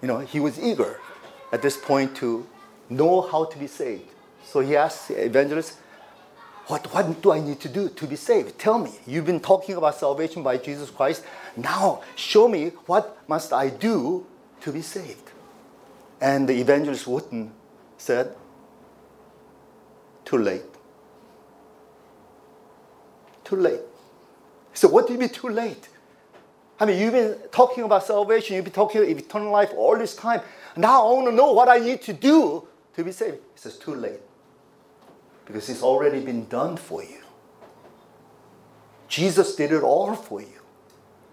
You 0.00 0.08
know, 0.08 0.18
he 0.18 0.40
was 0.40 0.58
eager 0.58 0.98
at 1.52 1.62
this 1.62 1.76
point 1.76 2.16
to 2.16 2.44
know 2.90 3.20
how 3.20 3.44
to 3.44 3.56
be 3.56 3.68
saved. 3.68 4.10
So 4.44 4.58
he 4.58 4.74
asked 4.74 5.06
the 5.06 5.24
evangelist, 5.24 5.78
what, 6.66 6.92
what 6.92 7.22
do 7.22 7.30
I 7.30 7.38
need 7.38 7.60
to 7.60 7.68
do 7.68 7.88
to 7.88 8.06
be 8.08 8.16
saved? 8.16 8.58
Tell 8.58 8.78
me. 8.78 8.90
You've 9.06 9.26
been 9.26 9.38
talking 9.38 9.76
about 9.76 9.94
salvation 9.94 10.42
by 10.42 10.56
Jesus 10.56 10.90
Christ. 10.90 11.22
Now, 11.56 12.02
show 12.16 12.48
me 12.48 12.70
what 12.86 13.16
must 13.28 13.52
I 13.52 13.68
do 13.68 14.26
to 14.62 14.72
be 14.72 14.82
saved? 14.82 15.30
And 16.20 16.48
the 16.48 16.60
evangelist 16.60 17.06
Wooten 17.06 17.52
said, 17.96 18.34
Too 20.32 20.38
late. 20.38 20.62
Too 23.44 23.56
late. 23.56 23.80
So, 24.72 24.88
what 24.88 25.06
do 25.06 25.12
you 25.12 25.18
mean 25.18 25.28
too 25.28 25.50
late? 25.50 25.90
I 26.80 26.86
mean, 26.86 26.98
you've 26.98 27.12
been 27.12 27.36
talking 27.52 27.84
about 27.84 28.06
salvation, 28.06 28.56
you've 28.56 28.64
been 28.64 28.72
talking 28.72 29.02
about 29.02 29.10
eternal 29.10 29.52
life 29.52 29.72
all 29.76 29.98
this 29.98 30.16
time. 30.16 30.40
Now 30.74 31.06
I 31.06 31.12
want 31.12 31.26
to 31.28 31.32
know 31.32 31.52
what 31.52 31.68
I 31.68 31.76
need 31.76 32.00
to 32.08 32.14
do 32.14 32.66
to 32.96 33.04
be 33.04 33.12
saved. 33.12 33.36
He 33.36 33.60
says, 33.60 33.76
Too 33.76 33.94
late 33.94 34.20
because 35.44 35.68
it's 35.68 35.82
already 35.82 36.20
been 36.20 36.46
done 36.46 36.78
for 36.78 37.02
you. 37.02 37.20
Jesus 39.08 39.54
did 39.54 39.70
it 39.70 39.82
all 39.82 40.14
for 40.14 40.40
you. 40.40 40.62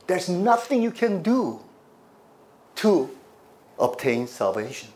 There's 0.08 0.28
nothing 0.28 0.82
you 0.82 0.92
can 0.92 1.22
do 1.22 1.62
to 2.76 3.10
obtain 3.80 4.28
salvation. 4.28 4.90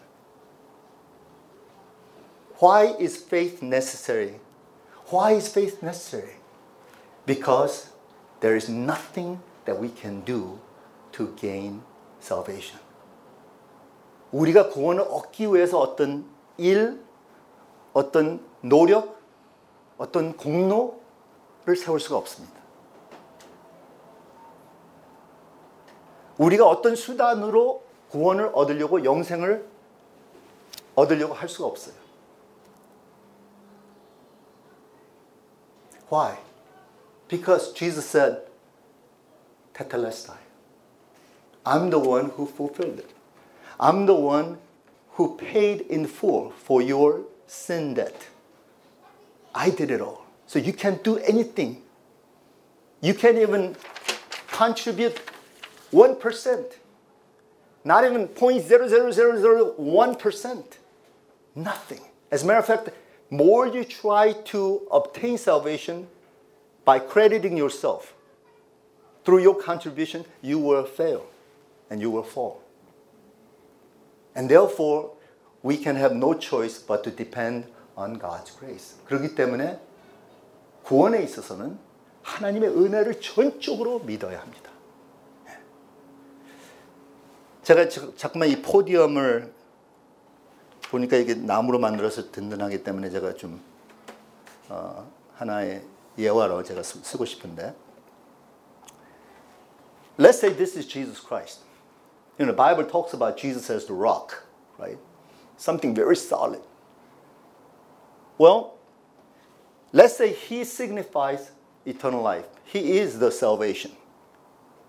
Why 2.64 2.96
is 2.98 3.18
faith 3.18 3.62
necessary? 3.62 4.40
Why 5.12 5.34
is 5.34 5.52
faith 5.52 5.84
necessary? 5.84 6.40
Because 7.26 7.90
there 8.40 8.56
is 8.56 8.70
nothing 8.70 9.42
that 9.66 9.78
we 9.78 9.90
can 9.90 10.24
do 10.24 10.60
to 11.12 11.36
gain 11.36 11.82
salvation. 12.22 12.80
우리가 14.32 14.70
구원을 14.70 15.04
얻기 15.10 15.48
위해서 15.48 15.78
어떤 15.78 16.24
일, 16.56 17.04
어떤 17.92 18.40
노력, 18.62 19.20
어떤 19.98 20.38
공로를 20.38 21.76
세울 21.76 22.00
수가 22.00 22.16
없습니다. 22.16 22.62
우리가 26.38 26.66
어떤 26.66 26.96
수단으로 26.96 27.84
구원을 28.10 28.52
얻으려고 28.54 29.04
영생을 29.04 29.68
얻으려고 30.96 31.34
할 31.34 31.50
수가 31.50 31.68
없어요. 31.68 32.03
Why? 36.14 36.38
Because 37.28 37.74
Jesus 37.74 38.06
said, 38.06 38.44
tetelestai. 39.74 40.38
I'm 41.66 41.90
the 41.90 41.98
one 41.98 42.30
who 42.36 42.46
fulfilled 42.46 43.00
it. 43.00 43.10
I'm 43.80 44.06
the 44.06 44.14
one 44.14 44.60
who 45.14 45.36
paid 45.36 45.82
in 45.82 46.06
full 46.06 46.52
for 46.52 46.84
your 46.84 47.22
sin 47.48 47.96
debt. 47.96 48.28
I 49.56 49.72
did 49.72 49.90
it 49.90 50.02
all. 50.02 50.28
So 50.46 50.60
you 50.60 50.72
can't 50.72 51.04
do 51.04 51.18
anything. 51.18 51.82
You 53.02 53.16
can't 53.16 53.40
even 53.40 53.76
contribute 54.52 55.20
1%. 55.92 56.74
Not 57.84 58.06
even 58.06 58.28
0.00001%. 58.28 60.64
Nothing. 61.56 62.02
As 62.30 62.44
a 62.44 62.46
matter 62.46 62.60
of 62.60 62.68
fact, 62.68 62.90
more 63.33 63.67
you 63.67 63.85
try 63.85 64.33
to 64.53 64.83
obtain 64.91 65.37
salvation 65.37 66.09
by 66.85 66.99
crediting 66.99 67.57
yourself 67.57 68.15
through 69.25 69.43
your 69.43 69.55
contribution, 69.55 70.25
you 70.41 70.59
will 70.59 70.85
fail 70.85 71.27
and 71.91 72.01
you 72.01 72.11
will 72.11 72.23
fall. 72.23 72.63
And 74.35 74.49
therefore, 74.49 75.11
we 75.63 75.77
can 75.77 75.97
have 75.97 76.15
no 76.15 76.33
choice 76.33 76.79
but 76.79 77.05
to 77.05 77.11
depend 77.11 77.67
on 77.97 78.19
God's 78.19 78.51
grace. 78.59 78.95
그렇기 79.05 79.35
때문에 79.35 79.79
구원에 80.85 81.23
있어서는 81.23 81.79
하나님의 82.23 82.71
은혜를 82.71 83.21
전적으로 83.21 83.99
믿어야 84.01 84.41
합니다. 84.41 84.71
제가 87.65 87.89
자꾸만 88.17 88.49
이 88.49 88.63
포디엄을 88.63 89.53
보니까 90.93 91.17
이게 91.17 91.35
나무로 91.35 91.79
만들어서 91.79 92.31
든든하기 92.31 92.83
때문에 92.83 93.11
제가 93.11 93.35
좀 93.35 93.61
어, 94.69 95.11
하나의 95.35 95.85
예화로 96.19 96.63
제가 96.63 96.83
쓰고 96.83 97.25
싶은데 97.25 97.75
Let's 100.19 100.41
say 100.41 100.51
this 100.51 100.77
is 100.77 100.85
Jesus 100.85 101.21
Christ. 101.21 101.61
You 102.39 102.47
know, 102.47 102.53
the 102.53 102.57
Bible 102.57 102.85
talks 102.85 103.15
about 103.15 103.37
Jesus 103.37 103.71
as 103.71 103.87
the 103.87 103.95
rock, 103.95 104.45
right? 104.77 104.99
Something 105.57 105.95
very 105.95 106.17
solid. 106.17 106.61
Well, 108.37 108.75
let's 109.93 110.17
say 110.17 110.33
he 110.33 110.65
signifies 110.65 111.53
eternal 111.87 112.21
life. 112.21 112.47
He 112.65 112.99
is 112.99 113.21
the 113.21 113.31
salvation. 113.31 113.93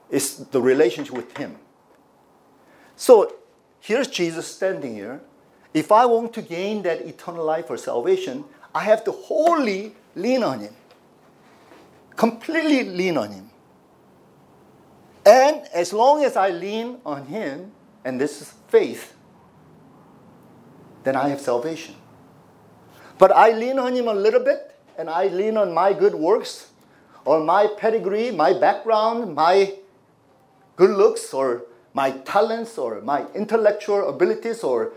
It's 0.09 0.35
the 0.35 0.61
relationship 0.61 1.15
with 1.15 1.37
him. 1.37 1.57
So 2.95 3.33
here's 3.79 4.07
Jesus 4.07 4.47
standing 4.47 4.95
here. 4.95 5.21
if 5.74 5.92
I 5.92 6.06
want 6.06 6.32
to 6.34 6.42
gain 6.42 6.82
that 6.82 7.02
eternal 7.02 7.44
life 7.44 7.68
or 7.68 7.76
salvation, 7.76 8.44
I 8.74 8.80
have 8.84 9.04
to 9.04 9.12
wholly 9.12 9.94
lean 10.14 10.42
on 10.42 10.60
him. 10.60 10.74
Completely 12.16 12.84
lean 12.84 13.18
on 13.18 13.32
him. 13.32 13.50
And 15.26 15.62
as 15.72 15.92
long 15.92 16.22
as 16.22 16.36
I 16.36 16.50
lean 16.50 16.98
on 17.04 17.26
Him, 17.26 17.72
and 18.04 18.20
this 18.20 18.42
is 18.42 18.52
faith, 18.68 19.14
then 21.02 21.16
I 21.16 21.28
have 21.28 21.40
salvation. 21.40 21.94
But 23.18 23.32
I 23.32 23.52
lean 23.52 23.78
on 23.78 23.94
Him 23.94 24.08
a 24.08 24.14
little 24.14 24.44
bit, 24.44 24.78
and 24.98 25.08
I 25.08 25.28
lean 25.28 25.56
on 25.56 25.72
my 25.72 25.92
good 25.94 26.14
works, 26.14 26.68
or 27.24 27.40
my 27.40 27.68
pedigree, 27.78 28.30
my 28.30 28.52
background, 28.52 29.34
my 29.34 29.74
good 30.76 30.90
looks, 30.90 31.32
or 31.32 31.62
my 31.94 32.10
talents, 32.10 32.76
or 32.76 33.00
my 33.00 33.24
intellectual 33.34 34.06
abilities, 34.10 34.62
or 34.62 34.92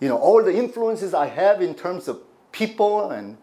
you 0.00 0.08
know 0.08 0.18
all 0.18 0.42
the 0.42 0.54
influences 0.54 1.14
I 1.14 1.26
have 1.26 1.60
in 1.60 1.74
terms 1.74 2.08
of 2.08 2.20
people, 2.52 3.10
and 3.10 3.36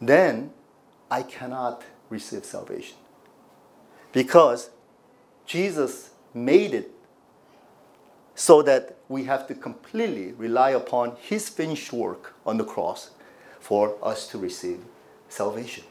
then 0.00 0.50
I 1.10 1.22
cannot 1.22 1.82
receive 2.10 2.44
salvation 2.44 2.96
because 4.12 4.70
Jesus 5.44 6.10
made 6.34 6.74
it 6.74 6.90
so 8.34 8.60
that 8.62 8.96
we 9.08 9.24
have 9.24 9.46
to 9.48 9.54
completely 9.54 10.32
rely 10.32 10.70
upon 10.70 11.16
his 11.16 11.48
finished 11.48 11.92
work 11.92 12.34
on 12.44 12.58
the 12.58 12.64
cross 12.64 13.10
for 13.60 13.96
us 14.02 14.28
to 14.28 14.38
receive 14.38 14.80
salvation. 15.28 15.84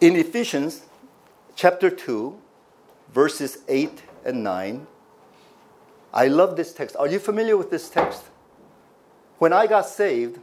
In 0.00 0.16
Ephesians 0.16 0.82
chapter 1.54 1.88
2, 1.88 2.36
verses 3.12 3.58
8 3.68 4.02
and 4.24 4.42
9, 4.42 4.86
I 6.12 6.28
love 6.28 6.56
this 6.56 6.72
text. 6.72 6.96
Are 6.96 7.08
you 7.08 7.18
familiar 7.18 7.56
with 7.56 7.70
this 7.70 7.88
text? 7.88 8.22
When 9.38 9.52
I 9.52 9.66
got 9.66 9.86
saved, 9.86 10.38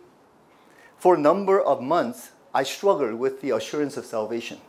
for 0.98 1.16
a 1.16 1.18
number 1.18 1.60
of 1.60 1.82
months, 1.82 2.32
I 2.54 2.64
struggled 2.64 3.16
with 3.16 3.42
the 3.42 3.50
assurance 3.52 3.98
of 3.98 4.06
salvation. 4.06 4.62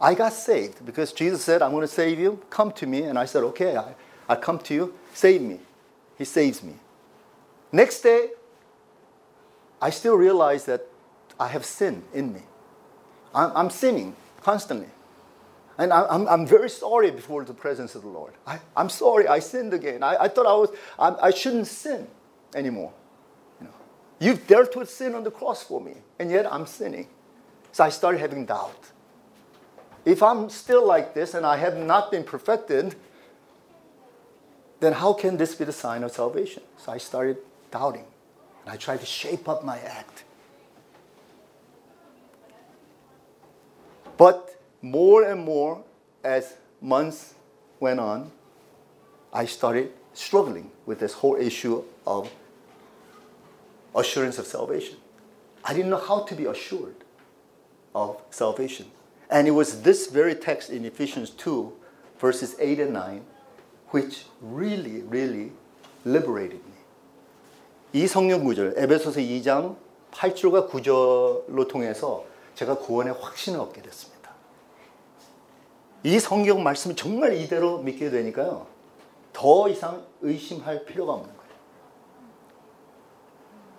I 0.00 0.14
got 0.14 0.32
saved 0.32 0.84
because 0.84 1.12
Jesus 1.12 1.42
said, 1.42 1.62
I'm 1.62 1.70
going 1.70 1.80
to 1.80 1.92
save 1.92 2.20
you. 2.20 2.42
Come 2.50 2.72
to 2.72 2.86
me. 2.86 3.02
And 3.02 3.18
I 3.18 3.24
said, 3.24 3.42
okay, 3.42 3.76
I, 3.76 3.94
I 4.28 4.36
come 4.36 4.58
to 4.60 4.74
you. 4.74 4.94
Save 5.14 5.42
me. 5.42 5.58
He 6.18 6.24
saves 6.24 6.62
me. 6.62 6.74
Next 7.72 8.00
day, 8.02 8.30
I 9.80 9.90
still 9.90 10.14
realize 10.14 10.66
that 10.66 10.86
I 11.40 11.48
have 11.48 11.64
sin 11.64 12.04
in 12.12 12.32
me. 12.32 12.42
I'm, 13.34 13.50
I'm 13.56 13.70
sinning 13.70 14.14
constantly. 14.40 14.88
And 15.76 15.92
I'm, 15.92 16.28
I'm 16.28 16.46
very 16.46 16.70
sorry 16.70 17.10
before 17.10 17.44
the 17.44 17.54
presence 17.54 17.94
of 17.94 18.02
the 18.02 18.08
Lord. 18.08 18.34
I, 18.46 18.60
I'm 18.76 18.88
sorry, 18.88 19.26
I 19.26 19.40
sinned 19.40 19.74
again. 19.74 20.02
I, 20.02 20.16
I 20.24 20.28
thought 20.28 20.46
I, 20.46 20.54
was, 20.54 20.70
I, 20.98 21.28
I 21.28 21.30
shouldn't 21.30 21.66
sin 21.66 22.06
anymore. 22.54 22.92
You've 24.20 24.46
dealt 24.46 24.76
with 24.76 24.88
sin 24.88 25.14
on 25.14 25.24
the 25.24 25.30
cross 25.30 25.62
for 25.62 25.80
me, 25.80 25.94
and 26.18 26.30
yet 26.30 26.50
I'm 26.50 26.66
sinning. 26.66 27.08
So 27.72 27.84
I 27.84 27.88
started 27.88 28.18
having 28.20 28.46
doubt. 28.46 28.90
If 30.04 30.22
I'm 30.22 30.48
still 30.48 30.86
like 30.86 31.14
this 31.14 31.34
and 31.34 31.44
I 31.44 31.56
have 31.56 31.76
not 31.76 32.10
been 32.10 32.24
perfected, 32.24 32.94
then 34.80 34.92
how 34.92 35.12
can 35.12 35.36
this 35.36 35.54
be 35.54 35.64
the 35.64 35.72
sign 35.72 36.04
of 36.04 36.12
salvation? 36.12 36.62
So 36.76 36.92
I 36.92 36.98
started 36.98 37.38
doubting. 37.70 38.04
And 38.64 38.72
I 38.72 38.76
tried 38.76 39.00
to 39.00 39.06
shape 39.06 39.48
up 39.48 39.64
my 39.64 39.78
act. 39.80 40.24
But 44.16 44.53
more 44.83 45.23
and 45.23 45.43
more, 45.43 45.83
as 46.23 46.55
months 46.81 47.35
went 47.79 47.99
on, 47.99 48.31
I 49.31 49.45
started 49.45 49.91
struggling 50.13 50.71
with 50.85 50.99
this 50.99 51.13
whole 51.13 51.35
issue 51.35 51.83
of 52.05 52.31
assurance 53.95 54.37
of 54.37 54.45
salvation. 54.45 54.97
I 55.63 55.73
didn't 55.73 55.89
know 55.89 55.97
how 55.97 56.23
to 56.23 56.35
be 56.35 56.45
assured 56.45 56.95
of 57.93 58.21
salvation. 58.29 58.87
And 59.29 59.47
it 59.47 59.51
was 59.51 59.81
this 59.81 60.07
very 60.07 60.35
text 60.35 60.69
in 60.69 60.85
Ephesians 60.85 61.29
2, 61.31 61.71
verses 62.19 62.55
8 62.59 62.79
and 62.79 62.93
9, 62.93 63.21
which 63.89 64.25
really, 64.41 65.01
really 65.03 65.51
liberated 66.05 66.61
me. 66.65 66.73
이 67.93 68.07
성경 68.07 68.43
구절, 68.43 68.75
에베소서 68.77 69.19
2장 69.19 69.75
8절과 70.11 70.69
9절로 70.69 71.67
통해서 71.67 72.23
제가 72.55 72.77
구원의 72.77 73.13
확신을 73.13 73.59
얻게 73.59 73.81
됐습니다. 73.81 74.12
이 76.04 76.20
성경 76.20 76.62
말씀을 76.62 76.94
정말 76.96 77.34
이대로 77.34 77.78
믿게 77.78 78.10
되니까요. 78.10 78.66
더 79.32 79.68
이상 79.68 80.04
의심할 80.20 80.84
필요가 80.84 81.14
없는 81.14 81.28
거예요. 81.28 81.54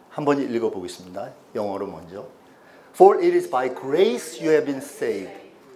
한번 0.10 0.42
읽어보겠습니다. 0.42 1.32
영어로 1.54 1.86
먼저. 1.86 2.26
For 2.94 3.20
it 3.20 3.36
is 3.36 3.50
by 3.50 3.74
grace 3.74 4.42
you 4.42 4.52
have 4.52 4.66
been 4.66 4.82
saved 4.82 5.32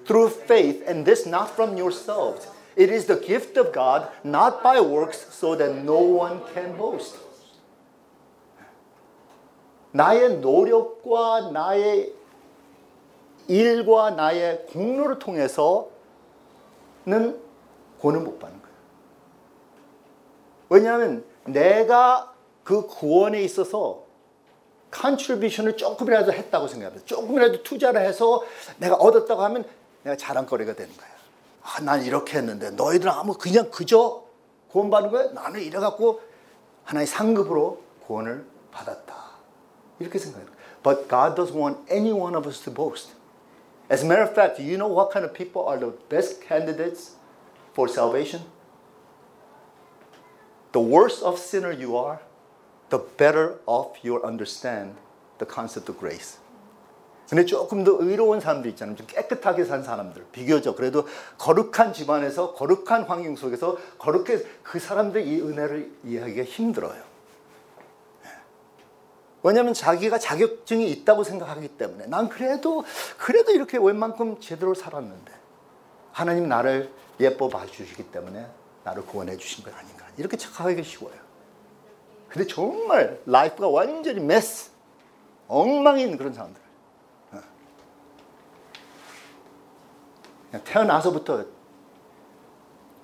through 0.05 0.33
faith, 0.33 0.81
and 0.89 1.05
this 1.05 1.27
not 1.27 1.51
from 1.51 1.77
yourselves. 1.77 2.47
It 2.75 2.91
is 2.91 3.05
the 3.05 3.19
gift 3.19 3.59
of 3.59 3.71
God, 3.71 4.09
not 4.25 4.63
by 4.63 4.79
works, 4.79 5.27
so 5.29 5.55
that 5.55 5.83
no 5.83 5.99
one 5.99 6.41
can 6.53 6.75
boast. 6.75 7.19
나의 9.91 10.37
노력과 10.37 11.51
나의 11.51 12.13
일과 13.47 14.11
나의 14.11 14.65
공로를 14.67 15.19
통해서 15.19 15.89
는 17.05 17.39
구원을 17.99 18.21
못 18.21 18.39
받는 18.39 18.61
거예요. 18.61 18.75
왜냐하면 20.69 21.25
내가 21.45 22.33
그 22.63 22.85
구원에 22.85 23.41
있어서 23.41 24.03
컨트리뷰션을 24.91 25.77
조금이라도 25.77 26.33
했다고 26.33 26.67
생각합니다. 26.67 27.05
조금이라도 27.05 27.63
투자를 27.63 28.01
해서 28.01 28.43
내가 28.77 28.95
얻었다고 28.95 29.41
하면 29.43 29.65
내가 30.03 30.15
자랑거리가 30.15 30.73
되는 30.73 30.95
거야. 30.95 31.09
아, 31.63 31.81
난 31.81 32.03
이렇게 32.03 32.37
했는데 32.37 32.71
너희들은 32.71 33.11
아무 33.11 33.33
그냥 33.33 33.69
그저 33.69 34.23
구원받는 34.71 35.11
거야? 35.11 35.31
나는 35.31 35.61
이래갖고 35.61 36.21
하나의 36.83 37.07
상급으로 37.07 37.81
구원을 38.07 38.45
받았다. 38.71 39.15
이렇게 39.99 40.17
생각해요. 40.17 40.49
But 40.81 41.09
God 41.09 41.35
doesn't 41.35 41.55
want 41.55 41.79
any 41.91 42.11
one 42.11 42.35
of 42.35 42.47
us 42.47 42.61
to 42.63 42.73
boast. 42.73 43.13
As 43.89 44.03
a 44.03 44.05
matter 44.05 44.21
of 44.21 44.33
fact, 44.35 44.59
you 44.59 44.77
know 44.77 44.87
what 44.87 45.11
kind 45.11 45.25
of 45.25 45.33
people 45.33 45.65
are 45.65 45.77
the 45.77 45.93
best 46.09 46.41
candidates 46.41 47.15
for 47.73 47.87
salvation? 47.87 48.41
The 50.73 50.79
worse 50.79 51.23
of 51.23 51.39
sinner 51.39 51.71
you 51.71 51.97
are, 51.97 52.21
the 52.89 52.99
better 52.99 53.55
off 53.65 53.97
you'll 54.03 54.21
understand 54.21 54.95
the 55.39 55.45
concept 55.45 55.89
of 55.89 55.97
grace. 55.97 56.37
근데 57.29 57.45
조금 57.45 57.83
더 57.83 57.97
의로운 57.99 58.39
사람들 58.39 58.69
있잖아요. 58.71 58.95
좀 58.95 59.05
깨끗하게 59.07 59.63
산 59.63 59.83
사람들. 59.83 60.25
비교적 60.31 60.75
그래도 60.75 61.05
거룩한 61.37 61.93
집안에서 61.93 62.53
거룩한 62.53 63.03
환경 63.03 63.35
속에서 63.35 63.77
거룩해 63.99 64.43
그 64.63 64.79
사람들 64.79 65.27
이 65.27 65.41
은혜를 65.41 65.91
이해하기가 66.05 66.43
힘들어요. 66.43 67.08
예. 69.43 69.47
왜냐하면 69.47 69.73
자기가 69.73 70.19
자격증이 70.19 70.89
있다고 70.91 71.23
생각하기 71.23 71.67
때문에 71.69 72.07
난 72.07 72.29
그래도 72.29 72.83
그래도 73.17 73.51
이렇게 73.51 73.77
웬만큼 73.77 74.39
제대로 74.39 74.73
살았는데 74.73 75.31
하나님 76.11 76.47
나를 76.47 76.91
예뻐 77.19 77.47
봐주시기 77.47 78.11
때문에 78.11 78.45
나를 78.83 79.05
구원해 79.05 79.37
주신 79.37 79.63
것 79.63 79.75
아닌가 79.75 80.05
이렇게 80.17 80.37
착각하기 80.37 80.83
쉬워요. 80.83 81.15
근데 82.27 82.45
정말 82.47 83.19
라이프가 83.25 83.69
완전히 83.69 84.19
메스 84.19 84.71
엉망인 85.47 86.17
그런 86.17 86.33
사람들. 86.33 86.61
그냥 90.51 90.63
태어나서부터 90.63 91.45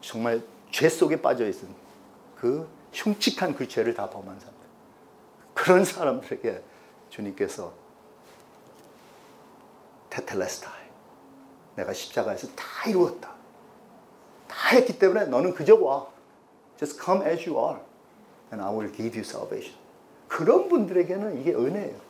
정말 0.01 0.41
죄 0.71 0.89
속에 0.89 1.21
빠져 1.21 1.47
있은 1.47 1.67
그 2.35 2.67
흉측한 2.93 3.55
그 3.55 3.67
죄를 3.67 3.93
다 3.93 4.09
범한 4.09 4.39
사람들. 4.39 4.54
그런 5.55 5.83
사람들에게 5.83 6.61
주님께서 7.09 7.73
테텔레스타이 10.11 10.85
내가 11.75 11.91
십자가에서 11.91 12.47
다 12.55 12.89
이루었다. 12.89 13.33
다 14.47 14.69
했기 14.69 14.97
때문에 14.97 15.25
너는 15.25 15.53
그저 15.53 15.75
와. 15.75 16.07
Just 16.77 17.01
come 17.03 17.25
as 17.25 17.49
you 17.49 17.59
are. 17.59 17.79
And 18.51 18.61
I 18.61 18.71
will 18.71 18.91
give 18.91 19.17
you 19.17 19.21
salvation. 19.21 19.75
그런 20.27 20.69
분들에게는 20.69 21.41
이게 21.41 21.53
은혜예요. 21.53 22.05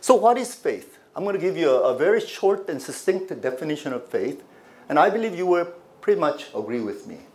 So, 0.00 0.14
what 0.14 0.38
is 0.38 0.54
faith? 0.54 0.98
I'm 1.16 1.24
going 1.24 1.34
to 1.34 1.40
give 1.40 1.56
you 1.56 1.68
a, 1.68 1.92
a, 1.92 1.96
very 1.96 2.20
short 2.20 2.68
and 2.68 2.80
succinct 2.80 3.28
definition 3.40 3.92
of 3.92 4.06
faith, 4.06 4.44
and 4.88 5.00
I 5.00 5.10
believe 5.10 5.34
you 5.34 5.46
will 5.46 5.66
pretty 6.00 6.20
much 6.20 6.46
agree 6.54 6.80
with 6.80 7.08
me. 7.08 7.25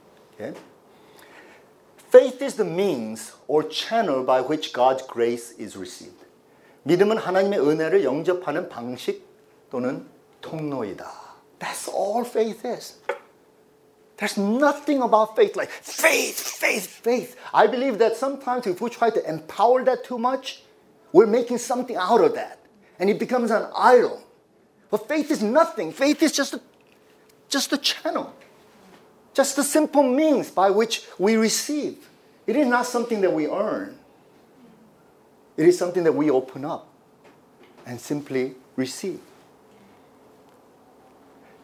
Okay? 0.40 0.58
Faith 2.10 2.40
is 2.40 2.54
the 2.54 2.64
means 2.64 3.32
or 3.48 3.62
channel 3.62 4.22
by 4.22 4.40
which 4.40 4.72
God's 4.72 5.02
grace 5.02 5.52
is 5.58 5.76
received. 5.76 6.24
믿음은 6.84 7.18
하나님의 7.18 7.58
은혜를 7.58 8.04
영접하는 8.04 8.68
방식 8.68 9.26
또는 9.70 10.06
통로이다. 10.40 11.10
That's 11.58 11.88
all 11.88 12.24
faith 12.24 12.64
is. 12.64 12.98
There's 14.16 14.38
nothing 14.38 15.02
about 15.02 15.34
faith 15.34 15.56
like 15.56 15.70
faith, 15.70 16.38
faith, 16.38 16.88
faith. 17.02 17.36
I 17.52 17.66
believe 17.66 17.98
that 17.98 18.16
sometimes 18.16 18.66
if 18.66 18.80
we 18.80 18.88
try 18.88 19.10
to 19.10 19.20
empower 19.28 19.84
that 19.84 20.04
too 20.04 20.18
much, 20.18 20.62
we're 21.12 21.26
making 21.26 21.58
something 21.58 21.96
out 21.96 22.22
of 22.22 22.34
that 22.34 22.60
and 22.98 23.10
it 23.10 23.18
becomes 23.18 23.50
an 23.50 23.66
idol. 23.76 24.22
But 24.90 25.08
faith 25.08 25.30
is 25.30 25.42
nothing. 25.42 25.92
Faith 25.92 26.22
is 26.22 26.32
just 26.32 26.54
a, 26.54 26.60
just 27.48 27.72
a 27.72 27.78
channel, 27.78 28.32
just 29.33 29.57
a 29.57 29.63
simple 29.63 30.03
means 30.03 30.49
by 30.51 30.69
which 30.69 31.05
we 31.17 31.35
receive. 31.35 32.09
It 32.47 32.55
is 32.55 32.67
not 32.67 32.85
something 32.85 33.21
that 33.21 33.33
we 33.33 33.47
earn, 33.47 33.97
it 35.57 35.67
is 35.67 35.77
something 35.77 36.03
that 36.03 36.13
we 36.13 36.29
open 36.29 36.65
up 36.65 36.87
and 37.85 37.99
simply 37.99 38.55
receive. 38.75 39.19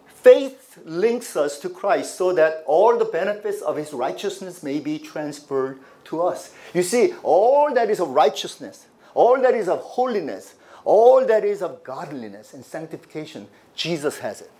Faith 0.07 0.79
links 0.83 1.37
us 1.37 1.59
to 1.59 1.69
Christ 1.69 2.17
so 2.17 2.33
that 2.33 2.63
all 2.65 2.97
the 2.97 3.05
benefits 3.05 3.61
of 3.61 3.77
his 3.77 3.93
righteousness 3.93 4.61
may 4.61 4.79
be 4.79 4.99
transferred 4.99 5.79
to 6.05 6.21
us. 6.21 6.53
You 6.73 6.83
see, 6.83 7.13
all 7.23 7.73
that 7.73 7.89
is 7.89 7.99
of 7.99 8.09
righteousness, 8.09 8.87
all 9.13 9.39
that 9.41 9.53
is 9.53 9.69
of 9.69 9.79
holiness, 9.79 10.55
all 10.83 11.25
that 11.25 11.45
is 11.45 11.61
of 11.61 11.83
godliness 11.83 12.53
and 12.53 12.63
sanctification, 12.65 13.47
Jesus 13.75 14.19
has 14.19 14.41
it. 14.41 14.51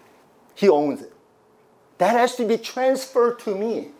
He 0.56 0.70
owns 0.70 1.02
it. 1.02 1.14
That 1.98 2.16
has 2.16 2.36
to 2.38 2.46
be 2.46 2.58
transferred 2.58 3.40
to 3.46 3.56
me. 3.56 3.92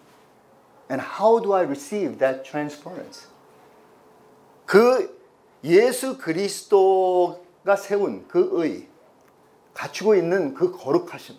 And 0.90 1.02
how 1.02 1.40
do 1.40 1.54
I 1.54 1.64
receive 1.64 2.20
that 2.20 2.44
transference? 2.44 3.28
그 4.66 5.18
예수 5.64 6.18
그리스도가 6.18 7.76
세운 7.76 8.28
그 8.28 8.62
의, 8.62 8.88
갖추고 9.74 10.16
있는 10.16 10.54
그 10.54 10.72
거룩하심. 10.72 11.36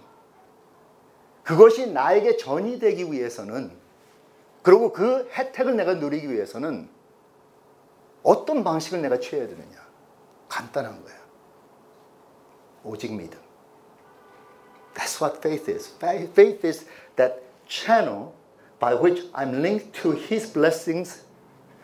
그것이 1.44 1.90
나에게 1.90 2.36
전이 2.36 2.78
되기 2.78 3.10
위해서는, 3.10 3.72
그리고 4.62 4.92
그 4.92 5.30
혜택을 5.32 5.76
내가 5.76 5.94
누리기 5.94 6.30
위해서는 6.30 6.88
어떤 8.22 8.64
방식을 8.64 9.00
내가 9.00 9.18
취해야 9.18 9.46
되느냐? 9.46 9.86
간단한 10.48 11.02
거예요. 11.02 11.18
오직 12.84 13.12
믿음. 13.14 13.47
That's 15.17 15.19
what 15.19 15.41
faith 15.41 15.67
is. 15.69 15.87
Faith 15.87 16.63
is 16.63 16.85
that 17.15 17.41
channel 17.67 18.33
by 18.79 18.93
which 18.93 19.21
I'm 19.33 19.61
linked 19.61 19.93
to 20.01 20.11
His 20.11 20.45
blessings, 20.49 21.23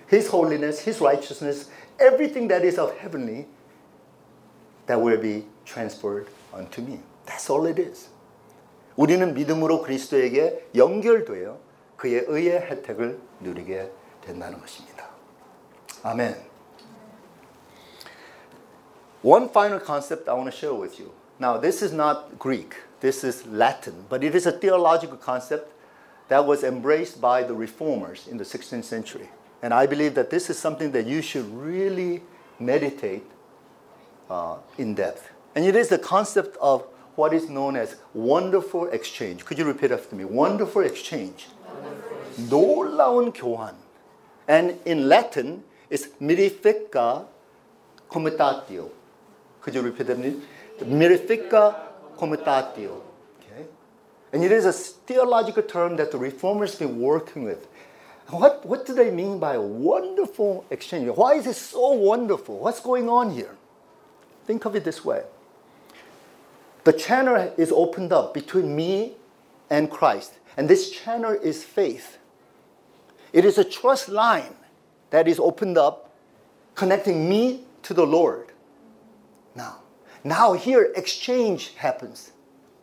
His 0.08 0.28
holiness, 0.28 0.82
His 0.82 1.02
righteousness, 1.02 1.70
everything 2.00 2.48
that 2.50 2.64
is 2.64 2.78
of 2.78 2.98
heavenly 2.98 3.48
that 4.86 5.00
will 5.00 5.20
be 5.20 5.46
transferred 5.66 6.28
unto 6.54 6.82
me. 6.82 7.00
That's 7.26 7.50
all 7.50 7.66
it 7.66 7.80
is. 7.80 8.10
우리는 8.98 9.34
믿음으로 9.34 9.82
그리스도에게 9.82 10.72
연결되어 10.76 11.58
그의 11.96 12.26
의의 12.28 12.60
혜택을 12.62 13.20
누리게 13.40 13.92
된다는 14.22 14.60
것입니다. 14.60 15.10
아멘. 16.04 16.36
One 19.22 19.50
final 19.50 19.80
concept 19.80 20.30
I 20.30 20.36
want 20.36 20.50
to 20.50 20.58
share 20.58 20.74
with 20.74 21.00
you. 21.00 21.12
Now, 21.40 21.58
this 21.58 21.82
is 21.82 21.94
not 21.94 22.40
Greek, 22.40 22.76
this 23.04 23.24
is 23.24 23.46
Latin, 23.48 24.06
but 24.10 24.24
it 24.24 24.36
is 24.36 24.46
a 24.46 24.52
theological 24.52 25.18
concept 25.18 25.74
that 26.28 26.46
was 26.46 26.64
embraced 26.64 27.20
by 27.20 27.44
the 27.44 27.54
reformers 27.54 28.28
in 28.28 28.38
the 28.38 28.44
16th 28.44 28.84
century. 28.84 29.30
And 29.62 29.74
I 29.74 29.86
believe 29.86 30.16
that 30.16 30.30
this 30.30 30.50
is 30.50 30.58
something 30.58 30.92
that 30.92 31.06
you 31.06 31.22
should 31.22 31.50
really 31.54 32.22
meditate 32.60 33.24
uh, 34.30 34.58
in 34.78 34.96
depth. 34.96 35.30
And 35.56 35.66
it 35.66 35.76
is 35.76 35.90
the 35.90 35.98
concept 35.98 36.56
of 36.62 36.86
what 37.16 37.34
is 37.34 37.50
known 37.50 37.76
as 37.76 37.96
wonderful 38.14 38.88
exchange. 38.90 39.44
Could 39.44 39.58
you 39.58 39.66
repeat 39.66 39.92
after 39.92 40.16
me? 40.16 40.24
Wonderful 40.24 40.84
exchange. 40.84 41.48
놀라운 42.38 43.34
교환. 43.34 43.76
And 44.48 44.80
in 44.86 45.10
Latin, 45.10 45.64
it's 45.90 46.08
mirifica 46.22 47.26
commutatio. 48.10 48.90
Could 49.62 49.76
you 49.76 49.82
repeat 49.82 50.08
that? 50.08 50.18
Mirifica 50.82 51.76
commutatio. 52.17 53.01
Okay? 53.41 53.67
And 54.33 54.45
it 54.45 54.53
is 54.53 54.65
a 54.65 54.73
theological 54.73 55.63
term 55.63 55.97
that 55.97 56.11
the 56.11 56.19
reformers 56.19 56.75
been 56.75 57.01
working 57.01 57.45
with. 57.45 57.67
What, 58.29 58.65
what 58.65 58.87
do 58.87 58.95
they 58.95 59.11
mean 59.11 59.39
by 59.39 59.55
a 59.55 59.61
wonderful 59.61 60.65
exchange? 60.71 61.09
Why 61.09 61.35
is 61.35 61.47
it 61.47 61.57
so 61.57 61.93
wonderful? 61.93 62.59
What's 62.59 62.81
going 62.81 63.09
on 63.09 63.31
here? 63.31 63.57
Think 64.47 64.65
of 64.65 64.77
it 64.77 64.85
this 64.85 65.05
way 65.05 65.23
the 66.85 66.93
channel 66.93 67.53
is 67.57 67.73
opened 67.73 68.13
up 68.13 68.35
between 68.35 68.77
me 68.77 69.15
and 69.71 69.91
Christ, 69.91 70.35
and 70.57 70.69
this 70.69 70.91
channel 70.91 71.33
is 71.33 71.65
faith. 71.65 72.19
It 73.33 73.45
is 73.45 73.59
a 73.59 73.65
trust 73.65 74.09
line 74.09 74.55
that 75.11 75.27
is 75.27 75.41
opened 75.41 75.79
up 75.79 76.11
connecting 76.75 77.29
me 77.29 77.65
to 77.83 77.95
the 77.95 78.07
Lord. 78.07 78.53
Now, 80.25 80.55
here 80.55 80.91
exchange 80.97 81.75
happens. 81.75 82.33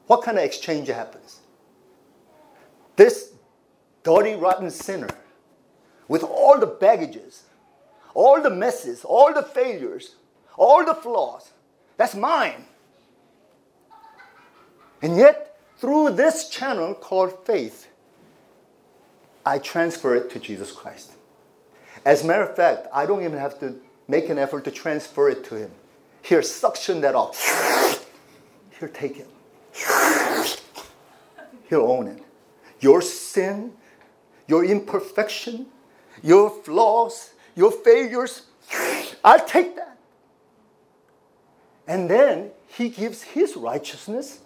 What 0.06 0.24
kind 0.24 0.38
of 0.38 0.44
exchange 0.44 0.88
happens? 0.88 1.40
This 2.96 3.34
dirty, 4.04 4.36
rotten 4.36 4.70
sinner 4.70 5.10
with 6.08 6.24
all 6.24 6.60
the 6.60 6.68
baggages, 6.68 7.44
all 8.14 8.42
the 8.42 8.50
messes, 8.50 9.04
all 9.04 9.34
the 9.34 9.42
failures, 9.42 10.16
all 10.58 10.86
the 10.86 10.94
flaws, 10.94 11.52
that's 11.98 12.16
mine. 12.16 12.66
And 15.02 15.18
yet, 15.18 15.58
through 15.78 16.12
this 16.12 16.50
channel 16.50 16.94
called 16.94 17.46
faith, 17.46 17.88
I 19.46 19.58
transfer 19.58 20.16
it 20.16 20.30
to 20.32 20.40
Jesus 20.40 20.72
Christ. 20.72 21.14
As 22.06 22.24
a 22.24 22.28
matter 22.28 22.44
of 22.44 22.56
fact, 22.56 22.88
I 22.94 23.06
don't 23.06 23.24
even 23.24 23.40
have 23.40 23.60
to 23.62 23.80
make 24.08 24.30
an 24.30 24.38
effort 24.38 24.64
to 24.66 24.72
transfer 24.72 25.30
it 25.30 25.44
to 25.46 25.56
Him. 25.56 25.72
Here, 26.22 26.42
suction 26.42 27.02
that 27.02 27.16
off. 27.16 28.06
Here, 28.80 28.88
take 28.90 29.18
it. 29.18 29.28
He'll 31.70 31.90
own 31.92 32.08
it. 32.08 32.24
Your 32.80 33.02
sin, 33.02 33.74
your 34.48 34.66
imperfection, 34.66 35.68
your 36.22 36.50
flaws, 36.50 37.34
your 37.56 37.72
failures, 37.72 38.44
I'll 39.24 39.46
take 39.46 39.76
that. 39.76 39.98
And 41.88 42.10
then 42.10 42.52
he 42.68 42.90
gives 42.90 43.24
his 43.24 43.56
righteousness, 43.56 44.40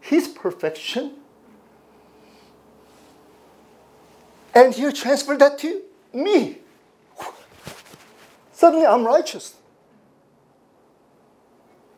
his 0.00 0.28
perfection, 0.28 1.12
and 4.54 4.74
he'll 4.74 4.92
transfer 4.92 5.36
that 5.36 5.58
to 5.60 5.82
me. 6.12 6.58
Suddenly 8.52 8.86
I'm 8.86 9.04
righteous. 9.04 9.56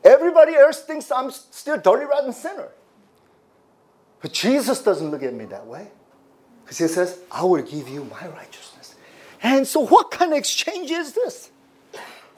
Everybody 0.07 0.55
else 0.55 0.83
thinks 0.83 1.11
I'm 1.11 1.33
still 1.33 1.79
dirty, 1.79 2.05
rotten 2.05 2.33
sinner. 2.33 2.69
But 4.21 4.33
Jesus 4.33 4.81
doesn't 4.81 5.11
look 5.11 5.25
at 5.25 5.35
me 5.35 5.47
that 5.47 5.67
way. 5.67 5.89
Because 6.63 6.79
he 6.79 6.87
says, 6.87 7.19
I 7.31 7.43
will 7.43 7.63
give 7.63 7.89
you 7.89 8.05
my 8.05 8.29
righteousness. 8.29 8.95
And 9.43 9.67
so, 9.67 9.85
what 9.85 10.13
kind 10.13 10.33
of 10.33 10.39
exchange 10.39 10.93
is 10.93 11.13
this? 11.13 11.51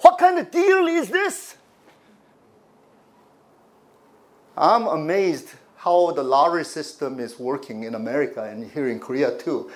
What 0.01 0.19
kind 0.19 0.39
of 0.39 0.51
deal 0.51 0.87
is 0.87 1.11
this? 1.11 1.57
I'm 4.57 4.87
amazed 4.87 5.51
how 5.77 6.11
the 6.13 6.23
lottery 6.23 6.65
system 6.65 7.21
is 7.21 7.39
working 7.39 7.85
in 7.85 7.95
America 7.95 8.45
and 8.45 8.71
here 8.71 8.89
in 8.89 8.99
Korea 8.99 9.37
too. 9.37 9.71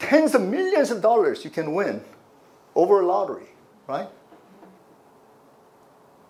Tens 0.00 0.34
of 0.34 0.42
millions 0.42 0.90
of 0.90 1.00
dollars 1.00 1.44
you 1.44 1.50
can 1.50 1.74
win 1.74 2.02
over 2.74 3.00
a 3.00 3.06
lottery, 3.06 3.48
right? 3.86 4.08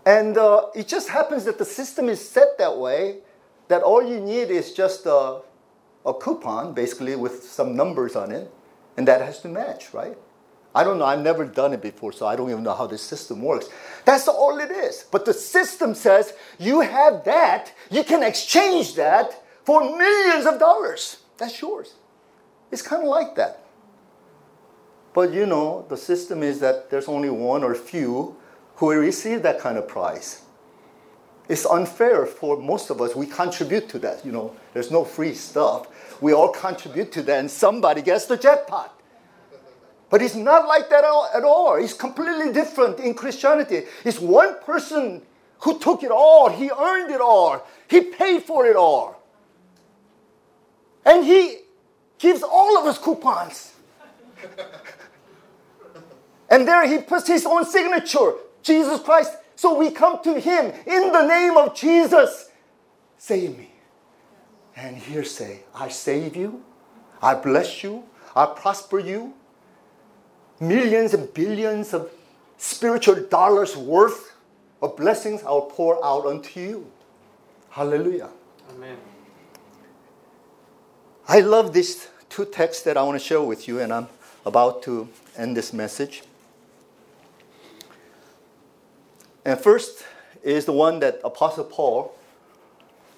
And 0.06 0.38
uh, 0.38 0.66
it 0.74 0.88
just 0.88 1.08
happens 1.08 1.44
that 1.44 1.58
the 1.58 1.64
system 1.64 2.08
is 2.08 2.26
set 2.26 2.58
that 2.58 2.76
way 2.78 3.18
that 3.68 3.82
all 3.82 4.02
you 4.02 4.18
need 4.18 4.50
is 4.50 4.72
just 4.72 5.06
a, 5.06 5.40
a 6.04 6.14
coupon, 6.14 6.74
basically, 6.74 7.14
with 7.16 7.44
some 7.44 7.76
numbers 7.76 8.16
on 8.16 8.32
it, 8.32 8.50
and 8.96 9.06
that 9.06 9.20
has 9.20 9.40
to 9.42 9.48
match, 9.48 9.94
right? 9.94 10.16
I 10.74 10.84
don't 10.84 10.98
know, 10.98 11.04
I've 11.04 11.20
never 11.20 11.44
done 11.44 11.72
it 11.72 11.82
before, 11.82 12.12
so 12.12 12.26
I 12.26 12.36
don't 12.36 12.50
even 12.50 12.62
know 12.62 12.74
how 12.74 12.86
this 12.86 13.02
system 13.02 13.42
works. 13.42 13.68
That's 14.04 14.28
all 14.28 14.58
it 14.58 14.70
is. 14.70 15.04
But 15.10 15.24
the 15.24 15.34
system 15.34 15.94
says 15.94 16.32
you 16.58 16.80
have 16.80 17.24
that, 17.24 17.72
you 17.90 18.04
can 18.04 18.22
exchange 18.22 18.94
that 18.94 19.42
for 19.64 19.80
millions 19.96 20.46
of 20.46 20.58
dollars. 20.58 21.18
That's 21.38 21.60
yours. 21.60 21.94
It's 22.70 22.82
kind 22.82 23.02
of 23.02 23.08
like 23.08 23.34
that. 23.34 23.64
But 25.12 25.32
you 25.32 25.44
know, 25.44 25.86
the 25.88 25.96
system 25.96 26.42
is 26.42 26.60
that 26.60 26.88
there's 26.90 27.08
only 27.08 27.30
one 27.30 27.64
or 27.64 27.74
few 27.74 28.36
who 28.80 28.90
receive 28.92 29.42
that 29.42 29.60
kind 29.60 29.76
of 29.76 29.86
prize. 29.86 30.40
It's 31.50 31.66
unfair 31.66 32.24
for 32.24 32.56
most 32.56 32.88
of 32.88 33.02
us. 33.02 33.14
We 33.14 33.26
contribute 33.26 33.90
to 33.90 33.98
that. 33.98 34.24
You 34.24 34.32
know, 34.32 34.56
there's 34.72 34.90
no 34.90 35.04
free 35.04 35.34
stuff. 35.34 35.88
We 36.22 36.32
all 36.32 36.48
contribute 36.48 37.12
to 37.12 37.22
that, 37.24 37.40
and 37.40 37.50
somebody 37.50 38.00
gets 38.00 38.24
the 38.24 38.38
jackpot. 38.38 38.98
But 40.08 40.22
it's 40.22 40.34
not 40.34 40.66
like 40.66 40.88
that 40.88 41.04
at 41.04 41.44
all. 41.44 41.76
It's 41.76 41.92
completely 41.92 42.54
different 42.54 43.00
in 43.00 43.12
Christianity. 43.12 43.82
It's 44.02 44.18
one 44.18 44.58
person 44.62 45.20
who 45.58 45.78
took 45.78 46.02
it 46.02 46.10
all, 46.10 46.48
he 46.48 46.70
earned 46.70 47.10
it 47.10 47.20
all, 47.20 47.62
he 47.86 48.00
paid 48.00 48.44
for 48.44 48.66
it 48.66 48.76
all. 48.76 49.22
And 51.04 51.22
he 51.22 51.58
gives 52.18 52.42
all 52.42 52.78
of 52.78 52.86
us 52.86 52.96
coupons. 52.96 53.74
and 56.50 56.66
there 56.66 56.88
he 56.88 56.96
puts 56.96 57.28
his 57.28 57.44
own 57.44 57.66
signature 57.66 58.32
Jesus 58.62 59.00
Christ. 59.00 59.32
So 59.56 59.78
we 59.78 59.90
come 59.90 60.22
to 60.22 60.40
him 60.40 60.72
in 60.86 61.12
the 61.12 61.26
name 61.26 61.56
of 61.56 61.74
Jesus. 61.74 62.50
Save 63.18 63.58
me. 63.58 63.70
And 64.76 64.96
here 64.96 65.24
say, 65.24 65.60
I 65.74 65.88
save 65.88 66.36
you, 66.36 66.62
I 67.20 67.34
bless 67.34 67.82
you, 67.84 68.04
I 68.34 68.46
prosper 68.46 68.98
you, 68.98 69.34
millions 70.58 71.12
and 71.12 71.32
billions 71.34 71.92
of 71.92 72.10
spiritual 72.56 73.16
dollars 73.16 73.76
worth 73.76 74.36
of 74.80 74.96
blessings 74.96 75.42
I'll 75.42 75.62
pour 75.62 76.02
out 76.04 76.24
unto 76.24 76.60
you. 76.60 76.90
Hallelujah. 77.68 78.30
Amen. 78.70 78.96
I 81.28 81.40
love 81.40 81.72
these 81.72 82.08
two 82.28 82.44
texts 82.44 82.82
that 82.84 82.96
I 82.96 83.02
want 83.02 83.20
to 83.20 83.24
share 83.24 83.42
with 83.42 83.68
you, 83.68 83.80
and 83.80 83.92
I'm 83.92 84.08
about 84.46 84.82
to 84.84 85.08
end 85.36 85.56
this 85.56 85.72
message. 85.72 86.22
And 89.44 89.58
first 89.58 90.04
is 90.42 90.64
the 90.64 90.72
one 90.72 91.00
that 91.00 91.20
Apostle 91.24 91.64
Paul 91.64 92.14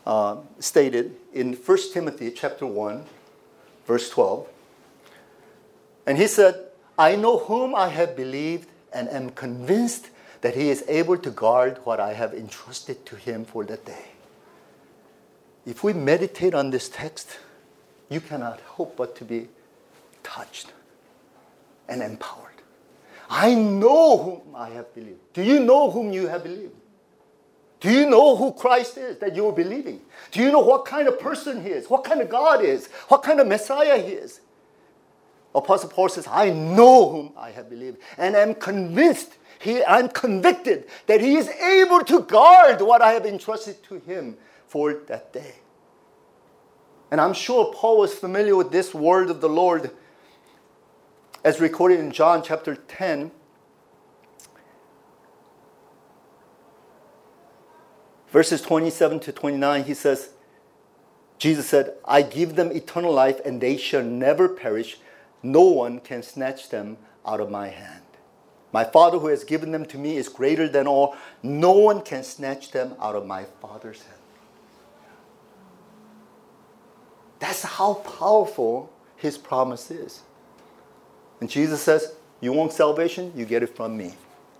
uh, 0.07 0.37
stated 0.59 1.15
in 1.33 1.55
1 1.55 1.79
Timothy 1.93 2.31
chapter 2.31 2.67
1, 2.67 3.05
verse 3.87 4.11
12. 4.11 4.49
And 6.07 6.19
he 6.19 6.27
said, 6.27 6.67
I 6.99 7.17
know 7.17 7.39
whom 7.39 7.75
I 7.75 7.89
have 7.89 8.17
believed 8.17 8.69
and 8.93 9.09
am 9.09 9.31
convinced 9.31 10.11
that 10.41 10.55
he 10.55 10.71
is 10.71 10.85
able 10.89 11.17
to 11.19 11.31
guard 11.31 11.79
what 11.85 12.01
I 12.01 12.13
have 12.13 12.35
entrusted 12.35 13.07
to 13.07 13.17
him 13.17 13.45
for 13.45 13.65
that 13.65 13.85
day. 13.85 14.07
If 15.65 15.85
we 15.85 15.93
meditate 15.93 16.55
on 16.55 16.71
this 16.71 16.89
text, 16.89 17.39
you 18.09 18.21
cannot 18.21 18.61
hope 18.61 18.97
but 18.97 19.15
to 19.17 19.25
be 19.25 19.49
touched 20.23 20.73
and 21.89 22.03
empowered. 22.03 22.52
I 23.35 23.55
know 23.55 24.18
whom 24.18 24.55
I 24.55 24.68
have 24.68 24.95
believed. 24.95 25.21
Do 25.33 25.42
you 25.42 25.59
know 25.59 25.90
whom 25.90 26.12
you 26.12 26.27
have 26.27 26.42
believed? 26.42 26.75
Do 27.81 27.90
you 27.90 28.09
know 28.09 28.37
who 28.37 28.53
Christ 28.53 28.99
is 28.99 29.16
that 29.18 29.35
you 29.35 29.49
are 29.49 29.53
believing? 29.53 30.03
Do 30.33 30.42
you 30.42 30.53
know 30.53 30.61
what 30.61 30.85
kind 30.85 31.09
of 31.09 31.18
person 31.18 31.64
he 31.64 31.71
is? 31.71 31.88
What 31.88 32.05
kind 32.05 32.21
of 32.21 32.29
God 32.29 32.62
is? 32.62 32.88
What 33.09 33.23
kind 33.23 33.40
of 33.40 33.47
Messiah 33.47 33.99
he 33.99 34.12
is? 34.12 34.42
Apostle 35.55 35.88
Paul 35.88 36.11
says, 36.11 36.29
I 36.31 36.51
know 36.51 37.09
whom 37.09 37.33
I 37.35 37.51
have 37.53 37.71
believed 37.71 37.99
and 38.18 38.37
I'm 38.37 38.55
convinced, 38.55 39.38
he, 39.59 39.83
I'm 39.83 40.11
convicted 40.11 40.85
that 41.07 41.23
he 41.23 41.37
is 41.37 41.49
able 41.49 42.01
to 42.05 42.21
guard 42.21 42.83
what 42.83 43.01
I 43.01 43.12
have 43.12 43.25
entrusted 43.25 43.83
to 43.85 43.95
him 44.01 44.37
for 44.66 44.92
that 45.09 45.33
day. 45.33 45.55
And 47.11 47.18
I'm 47.18 47.33
sure 47.33 47.73
Paul 47.73 47.99
was 47.99 48.12
familiar 48.12 48.57
with 48.57 48.71
this 48.71 48.92
word 48.92 49.31
of 49.31 49.40
the 49.40 49.49
Lord 49.49 49.90
as 51.45 51.61
recorded 51.61 51.99
in 51.99 52.13
John 52.13 52.43
chapter 52.43 52.75
10. 52.75 53.31
Verses 58.29 58.63
27 58.63 59.21
to 59.21 59.33
29, 59.33 59.85
he 59.85 59.95
says, 59.95 60.31
Jesus 61.39 61.69
said, 61.69 61.95
I 62.05 62.23
give 62.23 62.55
them 62.55 62.73
eternal 62.73 63.13
life 63.13 63.41
and 63.45 63.61
they 63.61 63.77
shall 63.77 64.03
never 64.03 64.49
perish 64.49 64.99
no 65.43 65.63
one 65.63 65.99
can 65.99 66.23
snatch 66.23 66.69
them 66.69 66.97
out 67.27 67.41
of 67.41 67.51
my 67.51 67.69
hand. 67.69 68.03
My 68.73 68.85
Father 68.85 69.19
who 69.19 69.27
has 69.27 69.45
given 69.45 69.73
them 69.73 69.85
to 69.87 69.99
me 69.99 70.17
is 70.17 70.29
greater 70.29 70.69
than 70.69 70.87
all. 70.87 71.17
No 71.43 71.73
one 71.73 72.01
can 72.01 72.23
snatch 72.23 72.71
them 72.71 72.95
out 73.01 73.17
of 73.17 73.27
my 73.27 73.45
Father's 73.61 74.03
hand. 74.03 74.19
That's 77.39 77.63
how 77.63 77.95
powerful 77.95 78.91
his 79.17 79.37
promise 79.37 79.91
is. 79.91 80.23
And 81.42 81.50
Jesus 81.50 81.82
says, 81.82 82.13
You 82.42 82.54
want 82.54 82.74
salvation? 82.74 83.32
You 83.36 83.46
get 83.46 83.63
it 83.63 83.76
from 83.76 83.98
me. 83.98 84.13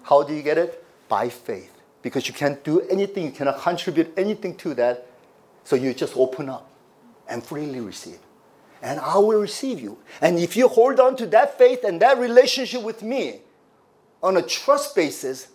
How 0.04 0.24
do 0.24 0.34
you 0.34 0.42
get 0.42 0.58
it? 0.58 0.84
By 1.08 1.30
faith. 1.30 1.74
Because 2.02 2.28
you 2.28 2.34
can't 2.34 2.64
do 2.64 2.82
anything, 2.82 3.26
you 3.26 3.32
cannot 3.32 3.60
contribute 3.60 4.14
anything 4.18 4.56
to 4.58 4.74
that. 4.76 5.08
So 5.64 5.76
you 5.76 5.94
just 5.94 6.16
open 6.16 6.50
up 6.50 6.70
and 7.28 7.44
freely 7.44 7.82
receive 7.82 8.20
and 8.82 9.00
I 9.00 9.18
will 9.18 9.40
receive 9.40 9.80
you. 9.80 9.98
And 10.22 10.38
if 10.40 10.56
you 10.56 10.68
hold 10.68 11.00
on 11.00 11.16
to 11.18 11.26
that 11.28 11.58
faith 11.58 11.84
and 11.84 12.02
that 12.02 12.18
relationship 12.18 12.82
with 12.84 13.02
me 13.02 13.42
on 14.22 14.38
a 14.38 14.42
trust 14.42 14.96
basis, 14.96 15.48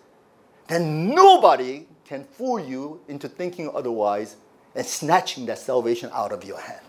then 0.68 1.08
nobody 1.08 1.86
can 2.04 2.24
fool 2.24 2.60
you 2.60 3.00
into 3.08 3.28
thinking 3.28 3.70
otherwise 3.74 4.36
and 4.74 4.84
snatching 4.86 5.46
that 5.46 5.58
salvation 5.58 6.10
out 6.12 6.32
of 6.32 6.44
your 6.44 6.58
hand. 6.58 6.80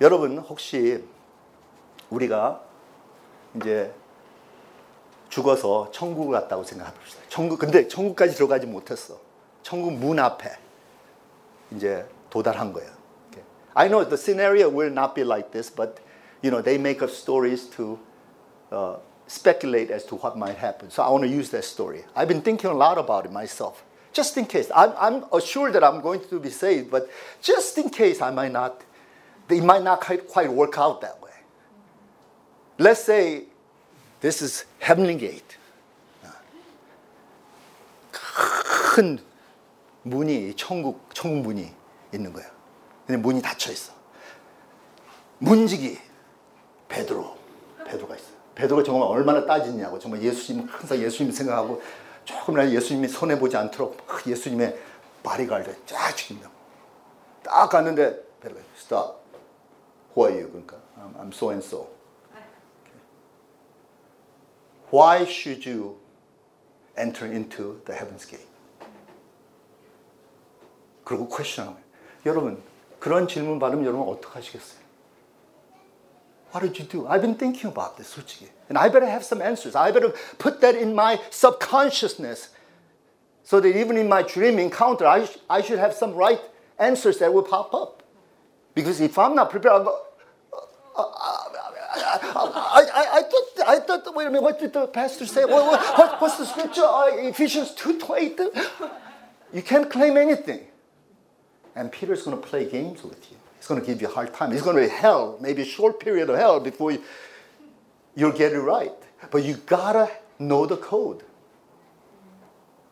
여러분 0.00 0.40
혹시 0.40 1.04
우리가 2.09 2.61
이제 3.55 3.93
죽어서 5.29 5.91
천국을 5.91 6.39
갔다고 6.39 6.63
생각해 6.63 6.93
봅시다. 6.93 7.21
천국 7.29 7.59
근데 7.59 7.87
천국까지 7.87 8.35
들어가지 8.35 8.65
못했어. 8.65 9.19
천국 9.63 9.93
문 9.93 10.19
앞에 10.19 10.51
이제 11.71 12.07
도달한 12.29 12.73
거예요. 12.73 12.97
I 13.77 13.89
know 13.89 14.03
the 14.03 14.17
scenario 14.17 14.69
will 14.69 14.91
not 14.91 15.13
be 15.13 15.23
like 15.23 15.51
this, 15.51 15.69
but 15.69 15.99
you 16.41 16.49
know 16.49 16.63
they 16.63 16.79
make 16.79 17.03
up 17.03 17.11
stories 17.11 17.69
to 17.77 17.99
uh, 18.71 18.95
speculate 19.27 19.91
as 19.91 20.03
to 20.05 20.15
what 20.15 20.35
might 20.35 20.57
happen. 20.57 20.89
So 20.89 21.03
I 21.03 21.09
want 21.11 21.25
to 21.25 21.29
use 21.29 21.51
that 21.51 21.63
story. 21.63 22.03
I've 22.15 22.27
been 22.27 22.41
thinking 22.41 22.71
a 22.71 22.73
lot 22.73 22.97
about 22.97 23.25
it 23.25 23.31
myself, 23.31 23.83
just 24.13 24.35
in 24.35 24.47
case. 24.47 24.71
I'm, 24.73 24.93
I'm 24.97 25.25
assured 25.31 25.73
that 25.73 25.83
I'm 25.83 26.01
going 26.01 26.21
to 26.27 26.39
be 26.39 26.49
saved, 26.49 26.89
but 26.89 27.07
just 27.39 27.77
in 27.77 27.91
case 27.91 28.19
I 28.19 28.31
might 28.31 28.51
not, 28.51 28.81
they 29.47 29.61
might 29.61 29.83
not 29.83 30.01
quite 30.01 30.51
work 30.51 30.79
out 30.79 31.01
that 31.01 31.21
way. 31.21 31.26
Let's 32.79 33.01
say 33.01 33.47
this 34.21 34.43
is 34.43 34.65
heavenly 34.79 35.17
gate. 35.17 35.57
큰 38.11 39.19
문이 40.03 40.55
천국 40.55 41.09
천국 41.13 41.41
문이 41.41 41.73
있는 42.13 42.33
거예요. 42.33 42.49
근데 43.05 43.21
문이 43.21 43.41
닫혀 43.41 43.71
있어. 43.71 43.93
문지기 45.39 45.99
베드로 46.87 47.37
베드로가 47.85 48.15
있어. 48.15 48.25
베드로가 48.55 48.83
정말 48.83 49.07
얼마나 49.09 49.45
따지냐고 49.45 49.99
정말 49.99 50.21
예수님 50.21 50.67
항상 50.67 50.97
예수님 50.97 51.31
생각하고 51.31 51.81
조금이라도 52.25 52.71
예수님이 52.71 53.07
손해 53.07 53.37
보지 53.39 53.55
않도록 53.55 53.97
예수님의 54.25 54.77
바리가를 55.23 55.75
쫙 55.85 56.15
지킨다고. 56.15 56.53
딱 57.43 57.69
갔는데 57.69 58.23
베드로가 58.41 58.63
stop. 58.77 59.17
Who 60.15 60.27
are 60.27 60.41
you? 60.41 60.51
그러니까 60.51 60.77
I'm, 60.97 61.15
I'm 61.21 61.33
so 61.33 61.49
and 61.51 61.65
so. 61.65 61.96
Why 64.90 65.24
should 65.24 65.64
you 65.64 65.96
enter 66.96 67.26
into 67.26 67.80
the 67.86 67.94
heaven's 67.94 68.26
gate? 68.26 68.46
그리고 71.04 71.28
퀘스천하는 71.28 71.74
거예요. 71.74 71.84
여러분, 72.26 72.62
그런 73.00 73.26
질문 73.26 73.58
받으면 73.58 73.84
여러분 73.84 74.08
어떡하시겠어요? 74.08 74.82
What 76.54 76.60
did 76.60 76.78
you 76.78 76.86
do? 76.86 77.08
I've 77.08 77.22
been 77.22 77.36
thinking 77.36 77.66
about 77.72 77.96
this, 77.96 78.12
솔직히. 78.12 78.48
And 78.68 78.78
I 78.78 78.88
better 78.90 79.08
have 79.08 79.24
some 79.24 79.40
answers. 79.40 79.74
I 79.74 79.90
better 79.90 80.12
put 80.38 80.60
that 80.60 80.76
in 80.76 80.94
my 80.94 81.18
subconsciousness 81.30 82.50
so 83.42 83.58
that 83.60 83.74
even 83.74 83.96
in 83.96 84.06
my 84.08 84.22
dream 84.22 84.58
encounter, 84.58 85.06
I, 85.06 85.24
sh- 85.24 85.38
I 85.48 85.62
should 85.62 85.78
have 85.78 85.94
some 85.94 86.14
right 86.14 86.40
answers 86.78 87.18
that 87.18 87.32
will 87.32 87.42
pop 87.42 87.74
up. 87.74 88.02
Because 88.74 89.00
if 89.00 89.18
I'm 89.18 89.34
not 89.34 89.50
prepared, 89.50 89.72
I'll 89.72 89.84
go, 89.84 89.98
I, 91.94 92.86
I, 92.94 93.18
I 93.18 93.22
thought, 93.22 93.68
I 93.68 93.78
thought, 93.80 94.14
wait 94.14 94.26
a 94.26 94.30
minute, 94.30 94.42
what 94.42 94.58
did 94.58 94.72
the 94.72 94.86
pastor 94.86 95.26
say? 95.26 95.44
What, 95.44 95.66
what, 95.66 95.98
what, 95.98 96.20
what's 96.20 96.36
the 96.38 96.46
scripture? 96.46 96.84
Uh, 96.84 97.28
Ephesians 97.28 97.74
2 97.74 97.98
You 99.52 99.62
can't 99.62 99.90
claim 99.90 100.16
anything. 100.16 100.66
And 101.74 101.90
Peter's 101.90 102.22
going 102.22 102.40
to 102.40 102.46
play 102.46 102.68
games 102.68 103.02
with 103.02 103.30
you. 103.30 103.36
He's 103.58 103.66
going 103.66 103.80
to 103.80 103.86
give 103.86 104.02
you 104.02 104.08
a 104.08 104.10
hard 104.10 104.34
time. 104.34 104.52
He's 104.52 104.62
going 104.62 104.76
to 104.76 104.82
be 104.82 104.88
hell, 104.88 105.38
maybe 105.40 105.62
a 105.62 105.66
short 105.66 106.00
period 106.00 106.28
of 106.28 106.36
hell 106.36 106.60
before 106.60 106.92
you, 106.92 107.02
you'll 108.14 108.32
get 108.32 108.52
it 108.52 108.60
right. 108.60 108.92
But 109.30 109.44
you 109.44 109.54
gotta 109.54 110.10
know 110.38 110.66
the 110.66 110.76
code. 110.76 111.24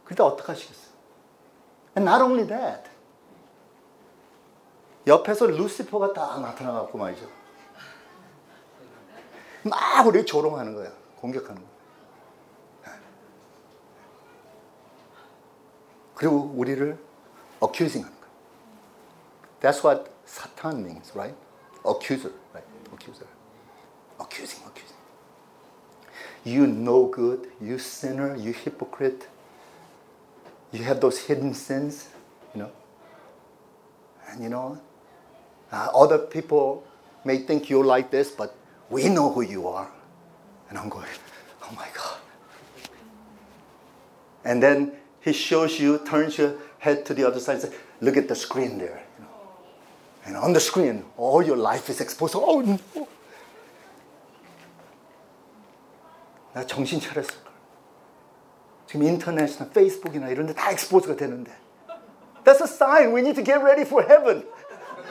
그때 0.05 0.23
어떡하시겠어요? 0.23 0.91
And 1.97 2.05
not 2.05 2.23
only 2.23 2.47
that. 2.47 2.89
옆에서 5.07 5.47
루시퍼가 5.47 6.13
딱 6.13 6.41
나타나갖고 6.41 6.99
말이죠. 6.99 7.27
막 9.66 10.06
우리 10.06 10.26
조롱하는 10.26 10.76
거야. 10.76 10.92
공격하는 11.20 11.62
거야. 11.62 11.76
그리고 16.14 16.52
우리를 16.56 16.98
accusing 17.62 18.06
하는 18.06 18.20
거야. 18.20 18.30
That's 19.60 19.84
what 19.84 20.12
Satan 20.26 20.84
means, 20.84 21.12
right? 21.16 21.36
Accuser, 21.84 22.32
right? 22.54 22.66
Accuser. 22.94 23.28
Accusing, 24.20 24.64
accusing. 24.66 24.96
You 26.44 26.68
no 26.68 27.08
good, 27.08 27.50
you 27.60 27.78
sinner, 27.80 28.36
you 28.36 28.54
hypocrite. 28.54 29.28
You 30.72 30.84
have 30.84 31.02
those 31.02 31.20
hidden 31.20 31.54
sins, 31.54 32.10
you 32.54 32.62
know. 32.62 32.72
And 34.30 34.44
you 34.44 34.50
know, 34.50 34.78
uh, 35.72 35.90
other 35.94 36.20
people 36.20 36.84
may 37.24 37.40
think 37.40 37.70
you're 37.70 37.84
like 37.86 38.12
this, 38.12 38.30
but 38.32 38.56
we 38.89 39.09
know 39.09 39.33
who 39.33 39.43
you 39.43 39.67
are. 39.69 39.91
And 40.69 40.79
I'm 40.79 40.89
going, 40.89 41.07
oh 41.63 41.73
my 41.77 41.89
God. 41.95 42.19
And 44.45 44.63
then 44.63 44.93
he 45.21 45.33
shows 45.33 45.79
you, 45.79 45.99
turns 46.07 46.39
your 46.39 46.55
head 46.79 47.05
to 47.07 47.15
the 47.15 47.25
other 47.27 47.41
side 47.41 47.55
and 47.55 47.63
says, 47.63 47.75
look 48.01 48.17
at 48.17 48.29
the 48.29 48.35
screen 48.35 48.79
there. 48.79 49.03
You 49.19 49.25
know. 49.25 49.31
And 50.27 50.37
on 50.37 50.53
the 50.53 50.61
screen, 50.61 51.05
all 51.17 51.43
your 51.43 51.57
life 51.57 51.91
is 51.91 52.01
exposed. 52.01 52.35
Oh 52.37 52.61
no. 52.61 52.79
나 56.53 56.67
정신 56.67 57.01
차렸을 57.01 57.31
걸. 57.45 57.53
지금 58.87 59.07
인터넷이나 59.07 59.71
페이스북이나 59.71 60.29
이런 60.31 60.47
데 60.47 60.55
다 60.55 60.73
엑스포즈가 60.73 61.15
되는데. 61.15 61.53
That's 62.45 62.61
a 62.61 62.67
sign 62.67 63.13
we 63.15 63.21
need 63.21 63.37
to 63.37 63.45
get 63.45 63.63
ready 63.63 63.83
for 63.83 64.03
heaven. 64.05 64.49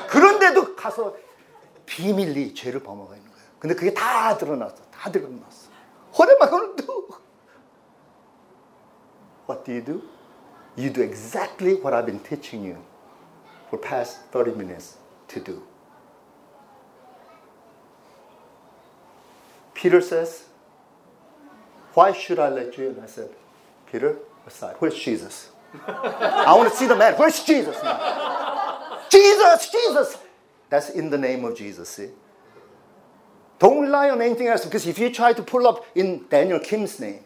그런데도 0.09 0.75
가서 0.75 1.15
비밀리 1.85 2.53
죄를 2.53 2.81
범하고 2.81 3.13
있는 3.13 3.29
거예요. 3.29 3.32
근데 3.63 3.75
그게 3.75 3.93
다 3.93 4.37
드러났어. 4.37 4.75
다 4.91 5.11
드러났어. 5.11 5.69
What 6.13 6.29
am 6.31 6.41
I 6.41 6.49
going 6.49 6.75
to 6.75 6.85
do? 6.85 7.07
What 9.47 9.65
do 9.65 9.73
you 9.73 9.81
do? 9.81 10.01
You 10.75 10.89
do 10.89 11.01
exactly 11.01 11.75
what 11.75 11.93
I've 11.93 12.05
been 12.05 12.19
teaching 12.19 12.63
you 12.63 12.77
for 13.69 13.77
past 13.77 14.21
30 14.31 14.55
minutes 14.55 14.97
to 15.29 15.39
do. 15.39 15.61
Peter 19.73 20.01
says, 20.01 20.45
Why 21.93 22.11
should 22.13 22.39
I 22.39 22.49
let 22.49 22.77
you 22.77 22.89
in? 22.89 22.99
I 23.03 23.07
said, 23.07 23.29
Peter, 23.91 24.17
aside. 24.45 24.75
Where's 24.79 24.95
Jesus? 24.95 25.49
I 25.87 26.53
want 26.55 26.69
to 26.71 26.75
see 26.75 26.87
the 26.87 26.95
man. 26.95 27.15
Where's 27.15 27.43
Jesus 27.43 27.75
now? 27.83 28.99
Jesus, 29.09 29.69
Jesus. 29.69 30.17
That's 30.69 30.89
in 30.91 31.09
the 31.09 31.17
name 31.17 31.45
of 31.45 31.57
Jesus, 31.57 31.89
see? 31.89 32.09
Don't 33.63 33.81
rely 33.81 34.09
on 34.09 34.21
anything 34.21 34.47
else 34.47 34.65
because 34.65 34.87
if 34.87 34.97
you 34.97 35.09
try 35.09 35.33
to 35.33 35.43
pull 35.43 35.67
up 35.67 35.85
in 35.95 36.25
Daniel 36.29 36.59
Kim's 36.59 36.99
name 36.99 37.19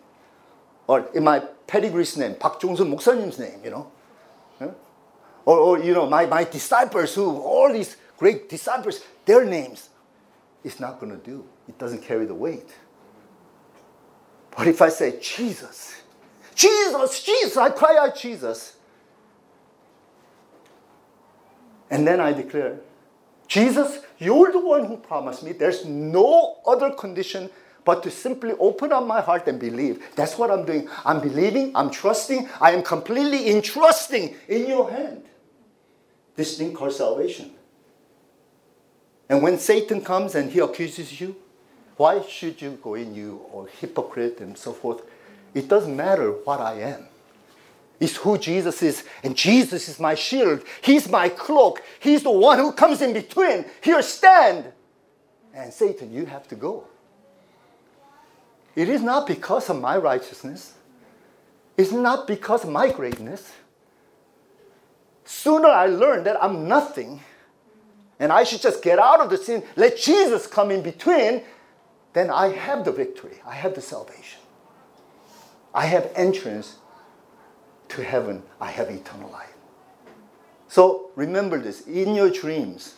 or 0.88 1.08
in 1.13 1.23
my 1.23 1.39
pedigree's 1.67 2.17
name, 2.17 2.36
Park 2.36 2.60
Jong-sun 2.60 2.89
목사님's 2.89 3.38
name, 3.38 3.60
you 3.63 3.69
know, 3.69 3.91
or, 5.45 5.58
or 5.58 5.80
you 5.80 5.93
know, 5.93 6.10
my, 6.10 6.26
my 6.26 6.43
disciples 6.43 7.13
who, 7.15 7.38
all 7.38 7.71
these 7.71 7.97
great 8.17 8.49
disciples, 8.49 9.02
their 9.26 9.45
names, 9.45 9.89
it's 10.63 10.80
not 10.80 10.99
going 10.99 11.12
to 11.12 11.23
do. 11.23 11.45
It 11.67 11.78
doesn't 11.78 12.02
carry 12.02 12.26
the 12.26 12.34
weight. 12.34 12.69
But 14.56 14.67
if 14.67 14.82
I 14.82 14.89
say 14.89 15.19
Jesus, 15.19 16.02
Jesus, 16.56 17.23
Jesus, 17.23 17.58
I 17.58 17.69
cry 17.69 17.97
out 17.97 18.15
Jesus. 18.15 18.78
And 21.89 22.08
then 22.08 22.19
I 22.19 22.34
declare, 22.34 22.80
Jesus, 23.48 24.00
you're 24.18 24.52
the 24.52 24.61
one 24.61 24.84
who 24.84 24.98
promised 24.98 25.42
me. 25.42 25.52
There's 25.52 25.84
no 25.84 26.58
other 26.66 26.90
condition 26.90 27.50
but 27.84 28.02
to 28.02 28.11
simply 28.11 28.52
open 28.61 28.92
up 28.92 29.06
my 29.06 29.22
heart 29.22 29.48
and 29.48 29.58
believe. 29.58 30.04
That's 30.14 30.37
what 30.37 30.50
I'm 30.50 30.66
doing. 30.66 30.88
I'm 31.06 31.20
believing, 31.20 31.74
I'm 31.74 31.90
trusting, 31.90 32.46
I 32.61 32.72
am 32.72 32.82
completely 32.82 33.50
entrusting 33.50 34.37
in 34.46 34.68
your 34.68 34.90
hand. 34.90 35.24
This 36.37 36.58
thing 36.58 36.74
called 36.74 36.92
salvation. 36.92 37.52
And 39.30 39.42
when 39.42 39.58
Satan 39.58 40.02
comes 40.02 40.34
and 40.34 40.50
he 40.50 40.61
accuses 40.61 41.18
you, 41.18 41.34
why 41.96 42.22
should 42.22 42.61
you 42.61 42.78
go 42.82 42.94
in, 42.94 43.14
you 43.14 43.40
or 43.50 43.68
hypocrite 43.80 44.40
and 44.40 44.56
so 44.56 44.72
forth? 44.72 45.02
It 45.54 45.68
doesn't 45.68 45.96
matter 45.96 46.30
what 46.30 46.61
I 46.61 46.80
am. 46.80 47.06
It's 48.00 48.16
who 48.16 48.38
Jesus 48.38 48.82
is, 48.82 49.04
and 49.24 49.37
Jesus 49.37 49.88
is 49.88 49.98
my 49.98 50.14
shield. 50.14 50.62
He's 50.80 51.08
my 51.08 51.28
cloak. 51.28 51.82
He's 51.98 52.22
the 52.22 52.30
one 52.30 52.58
who 52.58 52.72
comes 52.72 53.02
in 53.02 53.12
between. 53.12 53.64
Here, 53.82 54.00
stand. 54.02 54.72
And 55.52 55.72
Satan, 55.72 56.12
you 56.12 56.26
have 56.26 56.46
to 56.48 56.54
go. 56.54 56.87
It 58.76 58.88
is 58.88 59.02
not 59.02 59.26
because 59.26 59.68
of 59.68 59.80
my 59.80 59.96
righteousness. 59.96 60.74
It's 61.76 61.90
not 61.90 62.28
because 62.28 62.62
of 62.62 62.70
my 62.70 62.92
greatness. 62.92 63.52
Sooner 65.24 65.68
I 65.68 65.87
learn 65.87 66.24
that 66.24 66.42
I'm 66.42 66.68
nothing, 66.68 67.20
and 68.20 68.32
I 68.32 68.44
should 68.44 68.61
just 68.61 68.82
get 68.82 68.98
out 68.98 69.20
of 69.20 69.30
the 69.30 69.37
sin, 69.37 69.64
let 69.74 69.96
Jesus 69.96 70.46
come 70.46 70.70
in 70.70 70.82
between, 70.82 71.42
then 72.12 72.30
I 72.30 72.48
have 72.48 72.84
the 72.84 72.92
victory. 72.92 73.40
I 73.44 73.54
have 73.54 73.74
the 73.74 73.80
salvation. 73.80 74.40
I 75.74 75.87
have 75.87 76.11
entrance 76.14 76.76
to 77.90 78.03
heaven. 78.03 78.42
I 78.61 78.70
have 78.70 78.88
eternal 78.90 79.31
life. 79.31 79.53
So 80.68 81.11
remember 81.16 81.59
this 81.59 81.87
in 81.87 82.14
your 82.14 82.31
dreams, 82.31 82.94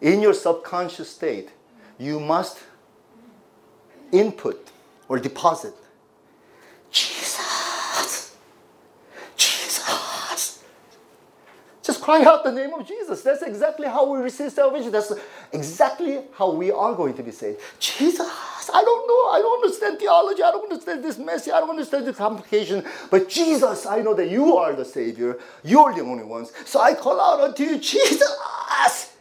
in 0.00 0.20
your 0.20 0.34
subconscious 0.34 1.08
state, 1.08 1.50
you 1.98 2.18
must 2.18 2.58
input 4.10 4.70
or 5.08 5.18
deposit 5.18 5.74
Jesus. 6.90 8.36
Jesus. 9.36 10.62
Just 11.82 12.01
cry 12.11 12.23
out 12.23 12.43
the 12.43 12.51
name 12.51 12.73
of 12.73 12.85
Jesus. 12.85 13.21
That's 13.21 13.41
exactly 13.41 13.87
how 13.87 14.11
we 14.11 14.19
receive 14.19 14.51
salvation. 14.51 14.91
That's 14.91 15.13
exactly 15.53 16.21
how 16.33 16.51
we 16.51 16.71
are 16.71 16.93
going 16.93 17.13
to 17.15 17.23
be 17.23 17.31
saved. 17.31 17.61
Jesus. 17.79 18.27
I 18.73 18.83
don't 18.83 19.07
know. 19.07 19.29
I 19.31 19.39
don't 19.39 19.63
understand 19.63 19.99
theology. 19.99 20.43
I 20.43 20.51
don't 20.51 20.69
understand 20.69 21.03
this 21.03 21.17
message. 21.17 21.53
I 21.53 21.59
don't 21.59 21.69
understand 21.69 22.05
the 22.05 22.13
complication. 22.13 22.83
But 23.09 23.29
Jesus, 23.29 23.85
I 23.85 24.01
know 24.01 24.13
that 24.13 24.29
you 24.29 24.57
are 24.57 24.73
the 24.73 24.83
Savior. 24.83 25.39
You're 25.63 25.93
the 25.93 26.01
only 26.01 26.23
ones. 26.25 26.51
So 26.65 26.81
I 26.81 26.93
call 26.93 27.21
out 27.21 27.39
unto 27.39 27.63
you, 27.63 27.77
Jesus. 27.77 29.15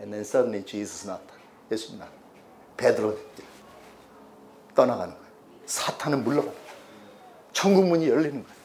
And 0.00 0.12
then 0.12 0.24
suddenly 0.24 0.62
Jesus 0.62 1.04
not. 1.06 1.22
예수님 1.70 1.98
나. 1.98 2.08
베드로 2.76 3.16
떠나가는 4.74 5.12
거예요. 5.12 5.28
사탄은 5.66 6.24
물러가는 6.24 6.52
거예요. 6.52 6.68
천국 7.52 7.84
문이 7.86 8.08
열리는 8.08 8.42
거예요. 8.42 8.58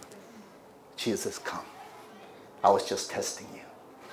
Jesus 0.95 1.39
come. 1.43 1.66
I 2.64 2.72
was 2.72 2.86
just 2.88 3.12
testing 3.12 3.49
you. 3.54 3.57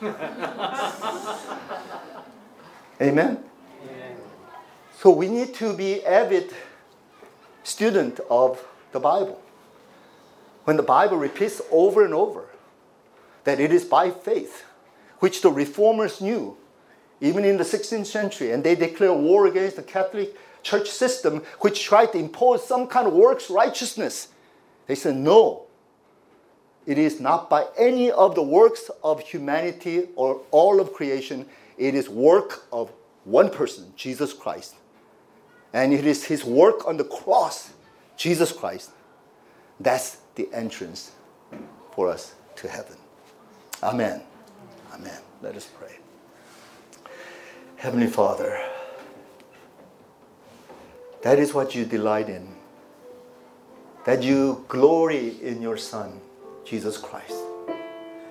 Amen. 3.02 3.44
So 4.98 5.10
we 5.10 5.28
need 5.28 5.54
to 5.56 5.76
be 5.76 6.04
avid 6.04 6.54
student 7.64 8.20
of 8.30 8.66
the 8.92 9.00
Bible. 9.00 9.42
When 10.66 10.78
the 10.78 10.84
Bible 10.84 11.18
repeats 11.18 11.62
over 11.72 12.04
and 12.04 12.14
over 12.14 12.46
that 13.44 13.60
it 13.60 13.72
is 13.72 13.86
by 13.86 14.12
faith, 14.12 14.66
which 15.20 15.42
the 15.42 15.52
reformers 15.52 16.20
knew, 16.20 16.58
even 17.22 17.46
in 17.46 17.58
the 17.58 17.64
16th 17.64 18.08
century, 18.08 18.52
and 18.52 18.64
they 18.64 18.76
declare 18.76 19.14
war 19.14 19.48
against 19.48 19.76
the 19.76 19.84
Catholic 19.84 20.36
church 20.64 20.90
system 20.90 21.44
which 21.60 21.84
tried 21.84 22.12
to 22.12 22.18
impose 22.18 22.68
some 22.68 22.88
kind 22.88 23.08
of 23.08 23.14
works 23.14 23.50
righteousness. 23.50 24.30
They 24.88 24.96
said, 24.96 25.16
no. 25.16 25.65
It 26.86 26.98
is 26.98 27.20
not 27.20 27.50
by 27.50 27.66
any 27.78 28.12
of 28.12 28.36
the 28.36 28.44
works 28.44 28.92
of 29.04 29.20
humanity 29.20 30.10
or 30.16 30.42
all 30.52 30.80
of 30.80 30.94
creation. 30.94 31.48
It 31.78 31.96
is 31.96 32.08
work 32.10 32.66
of 32.72 32.92
one 33.24 33.50
person, 33.50 33.92
Jesus 33.96 34.34
Christ. 34.34 34.76
And 35.74 35.94
it 35.94 36.06
is 36.06 36.26
his 36.26 36.46
work 36.46 36.88
on 36.88 36.98
the 36.98 37.04
cross, 37.04 37.74
Jesus 38.18 38.52
Christ. 38.52 38.92
That's 39.80 40.18
the 40.36 40.48
entrance 40.54 41.12
for 41.94 42.08
us 42.08 42.36
to 42.58 42.68
heaven. 42.68 42.98
Amen. 43.84 44.22
Amen. 44.94 45.20
Let 45.42 45.56
us 45.56 45.68
pray. 45.78 45.98
Heavenly 47.78 48.08
Father, 48.08 48.62
that 51.24 51.40
is 51.40 51.54
what 51.54 51.76
you 51.76 51.86
delight 51.86 52.30
in. 52.30 52.56
That 54.06 54.24
you 54.24 54.66
glory 54.68 55.42
in 55.42 55.62
your 55.62 55.78
Son, 55.78 56.22
Jesus 56.66 56.98
Christ. 56.98 57.36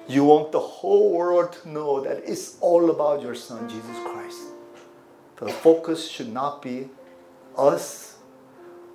You 0.07 0.25
want 0.25 0.53
the 0.53 0.61
whole 0.61 1.13
world 1.13 1.53
to 1.63 1.69
know 1.69 2.01
that 2.03 2.23
it's 2.27 2.59
all 2.61 2.91
about 2.91 3.23
your 3.23 3.35
Son, 3.35 3.69
Jesus 3.69 3.97
Christ. 4.05 4.39
The 5.37 5.49
focus 5.49 6.09
should 6.09 6.33
not 6.33 6.61
be 6.61 6.91
us, 7.57 8.19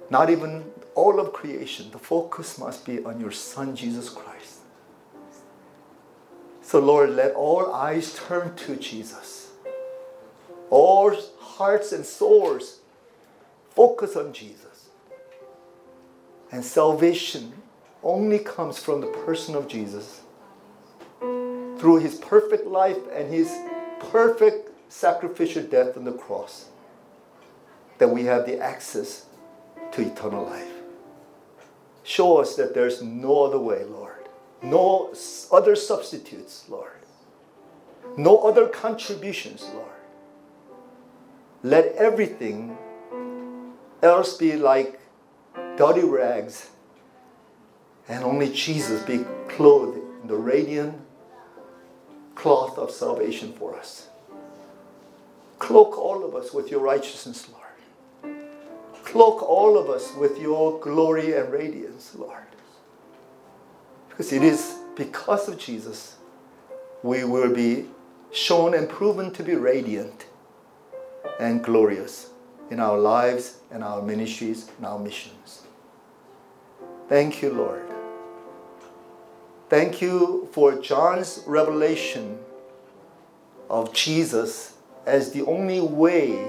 not 0.10 0.30
even 0.30 0.66
all 0.94 1.20
of 1.20 1.34
creation. 1.34 1.90
The 1.92 2.00
focus 2.00 2.60
must 2.60 2.86
be 2.86 3.04
on 3.04 3.20
your 3.20 3.32
Son, 3.32 3.76
Jesus 3.76 4.10
Christ. 4.10 4.60
So, 6.62 6.80
Lord, 6.80 7.12
let 7.12 7.34
all 7.34 7.74
eyes 7.74 8.14
turn 8.14 8.56
to 8.56 8.76
Jesus. 8.76 9.52
All 10.70 11.16
hearts 11.40 11.92
and 11.92 12.06
souls 12.06 12.80
focus 13.72 14.16
on 14.16 14.34
Jesus. 14.34 14.90
And 16.52 16.64
salvation 16.64 17.54
only 18.04 18.39
comes 18.39 18.80
from 18.80 19.02
the 19.02 19.08
person 19.08 19.56
of 19.56 19.68
Jesus 19.68 20.22
through 21.20 22.00
his 22.00 22.16
perfect 22.16 22.66
life 22.66 22.97
and 23.14 23.32
his 23.32 23.56
perfect 24.12 24.70
sacrificial 24.91 25.64
death 25.64 25.97
on 25.97 26.04
the 26.04 26.12
cross 26.12 26.70
that 27.97 28.10
we 28.10 28.24
have 28.24 28.45
the 28.45 28.60
access 28.60 29.26
to 29.91 30.02
eternal 30.02 30.45
life. 30.45 30.72
Show 32.04 32.38
us 32.38 32.56
that 32.56 32.74
there's 32.74 33.02
no 33.02 33.43
other 33.43 33.60
way, 33.60 33.84
Lord. 33.84 34.30
No 34.62 35.14
other 35.52 35.76
substitutes, 35.76 36.66
Lord. 36.68 36.91
No 38.18 38.39
other 38.39 38.68
contributions, 38.68 39.70
Lord. 39.74 39.86
Let 41.62 41.93
everything 41.95 42.78
else 44.02 44.38
be 44.38 44.56
like 44.56 45.00
dirty 45.78 46.04
rags, 46.04 46.70
and 48.10 48.24
only 48.24 48.51
Jesus 48.51 49.01
be 49.03 49.24
clothed 49.47 49.99
in 50.22 50.28
the 50.28 50.36
radiant 50.36 50.99
cloth 52.36 52.78
of 52.78 52.89
salvation 52.91 53.53
for 53.53 53.76
us. 53.76 54.07
Cloak 55.60 55.97
all 55.97 56.26
of 56.26 56.36
us 56.36 56.53
with 56.53 56.72
your 56.72 56.80
righteousness, 56.80 57.47
Lord. 57.51 58.36
Cloak 59.03 59.43
all 59.43 59.78
of 59.78 59.89
us 59.89 60.14
with 60.16 60.39
your 60.39 60.80
glory 60.80 61.34
and 61.34 61.51
radiance, 61.51 62.16
Lord. 62.16 62.43
Because 64.10 64.34
it 64.34 64.43
is 64.43 64.76
because 64.95 65.47
of 65.47 65.57
Jesus 65.57 66.18
we 67.03 67.24
will 67.24 67.53
be 67.53 67.86
shown 68.32 68.74
and 68.74 68.89
proven 68.89 69.32
to 69.32 69.43
be 69.43 69.55
radiant 69.55 70.26
and 71.39 71.64
glorious 71.64 72.30
in 72.70 72.80
our 72.80 72.97
lives 72.97 73.57
and 73.72 73.84
our 73.84 74.01
ministries 74.01 74.70
and 74.78 74.86
our 74.86 74.99
missions. 74.99 75.64
Thank 77.07 77.41
you, 77.41 77.51
Lord. 77.51 77.89
Thank 79.70 80.02
you 80.02 80.50
for 80.52 80.82
John's 80.82 81.44
revelation 81.46 82.40
of 83.70 83.94
Jesus 83.94 84.74
as 85.06 85.32
the 85.32 85.46
only 85.46 85.80
way, 85.80 86.44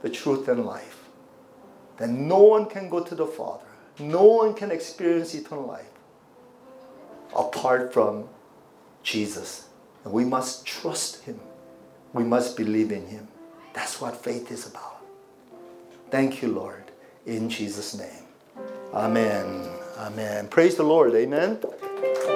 the 0.00 0.08
truth, 0.08 0.48
and 0.48 0.64
life. 0.64 1.08
That 1.98 2.08
no 2.08 2.42
one 2.42 2.66
can 2.66 2.88
go 2.88 3.00
to 3.00 3.14
the 3.14 3.26
Father, 3.26 3.66
no 3.98 4.24
one 4.24 4.54
can 4.54 4.70
experience 4.70 5.34
eternal 5.34 5.66
life 5.66 5.86
apart 7.36 7.92
from 7.92 8.28
Jesus. 9.02 9.68
And 10.04 10.12
we 10.12 10.24
must 10.24 10.64
trust 10.64 11.22
Him, 11.24 11.38
we 12.14 12.24
must 12.24 12.56
believe 12.56 12.92
in 12.92 13.06
Him. 13.06 13.28
That's 13.74 14.00
what 14.00 14.16
faith 14.16 14.50
is 14.50 14.66
about. 14.66 15.04
Thank 16.10 16.42
you, 16.42 16.48
Lord, 16.48 16.84
in 17.26 17.48
Jesus' 17.50 17.94
name. 17.94 18.24
Amen. 18.94 19.68
Amen. 19.98 20.48
Praise 20.48 20.76
the 20.76 20.82
Lord. 20.82 21.14
Amen. 21.14 21.58
Thank 22.02 22.26
you. 22.26 22.31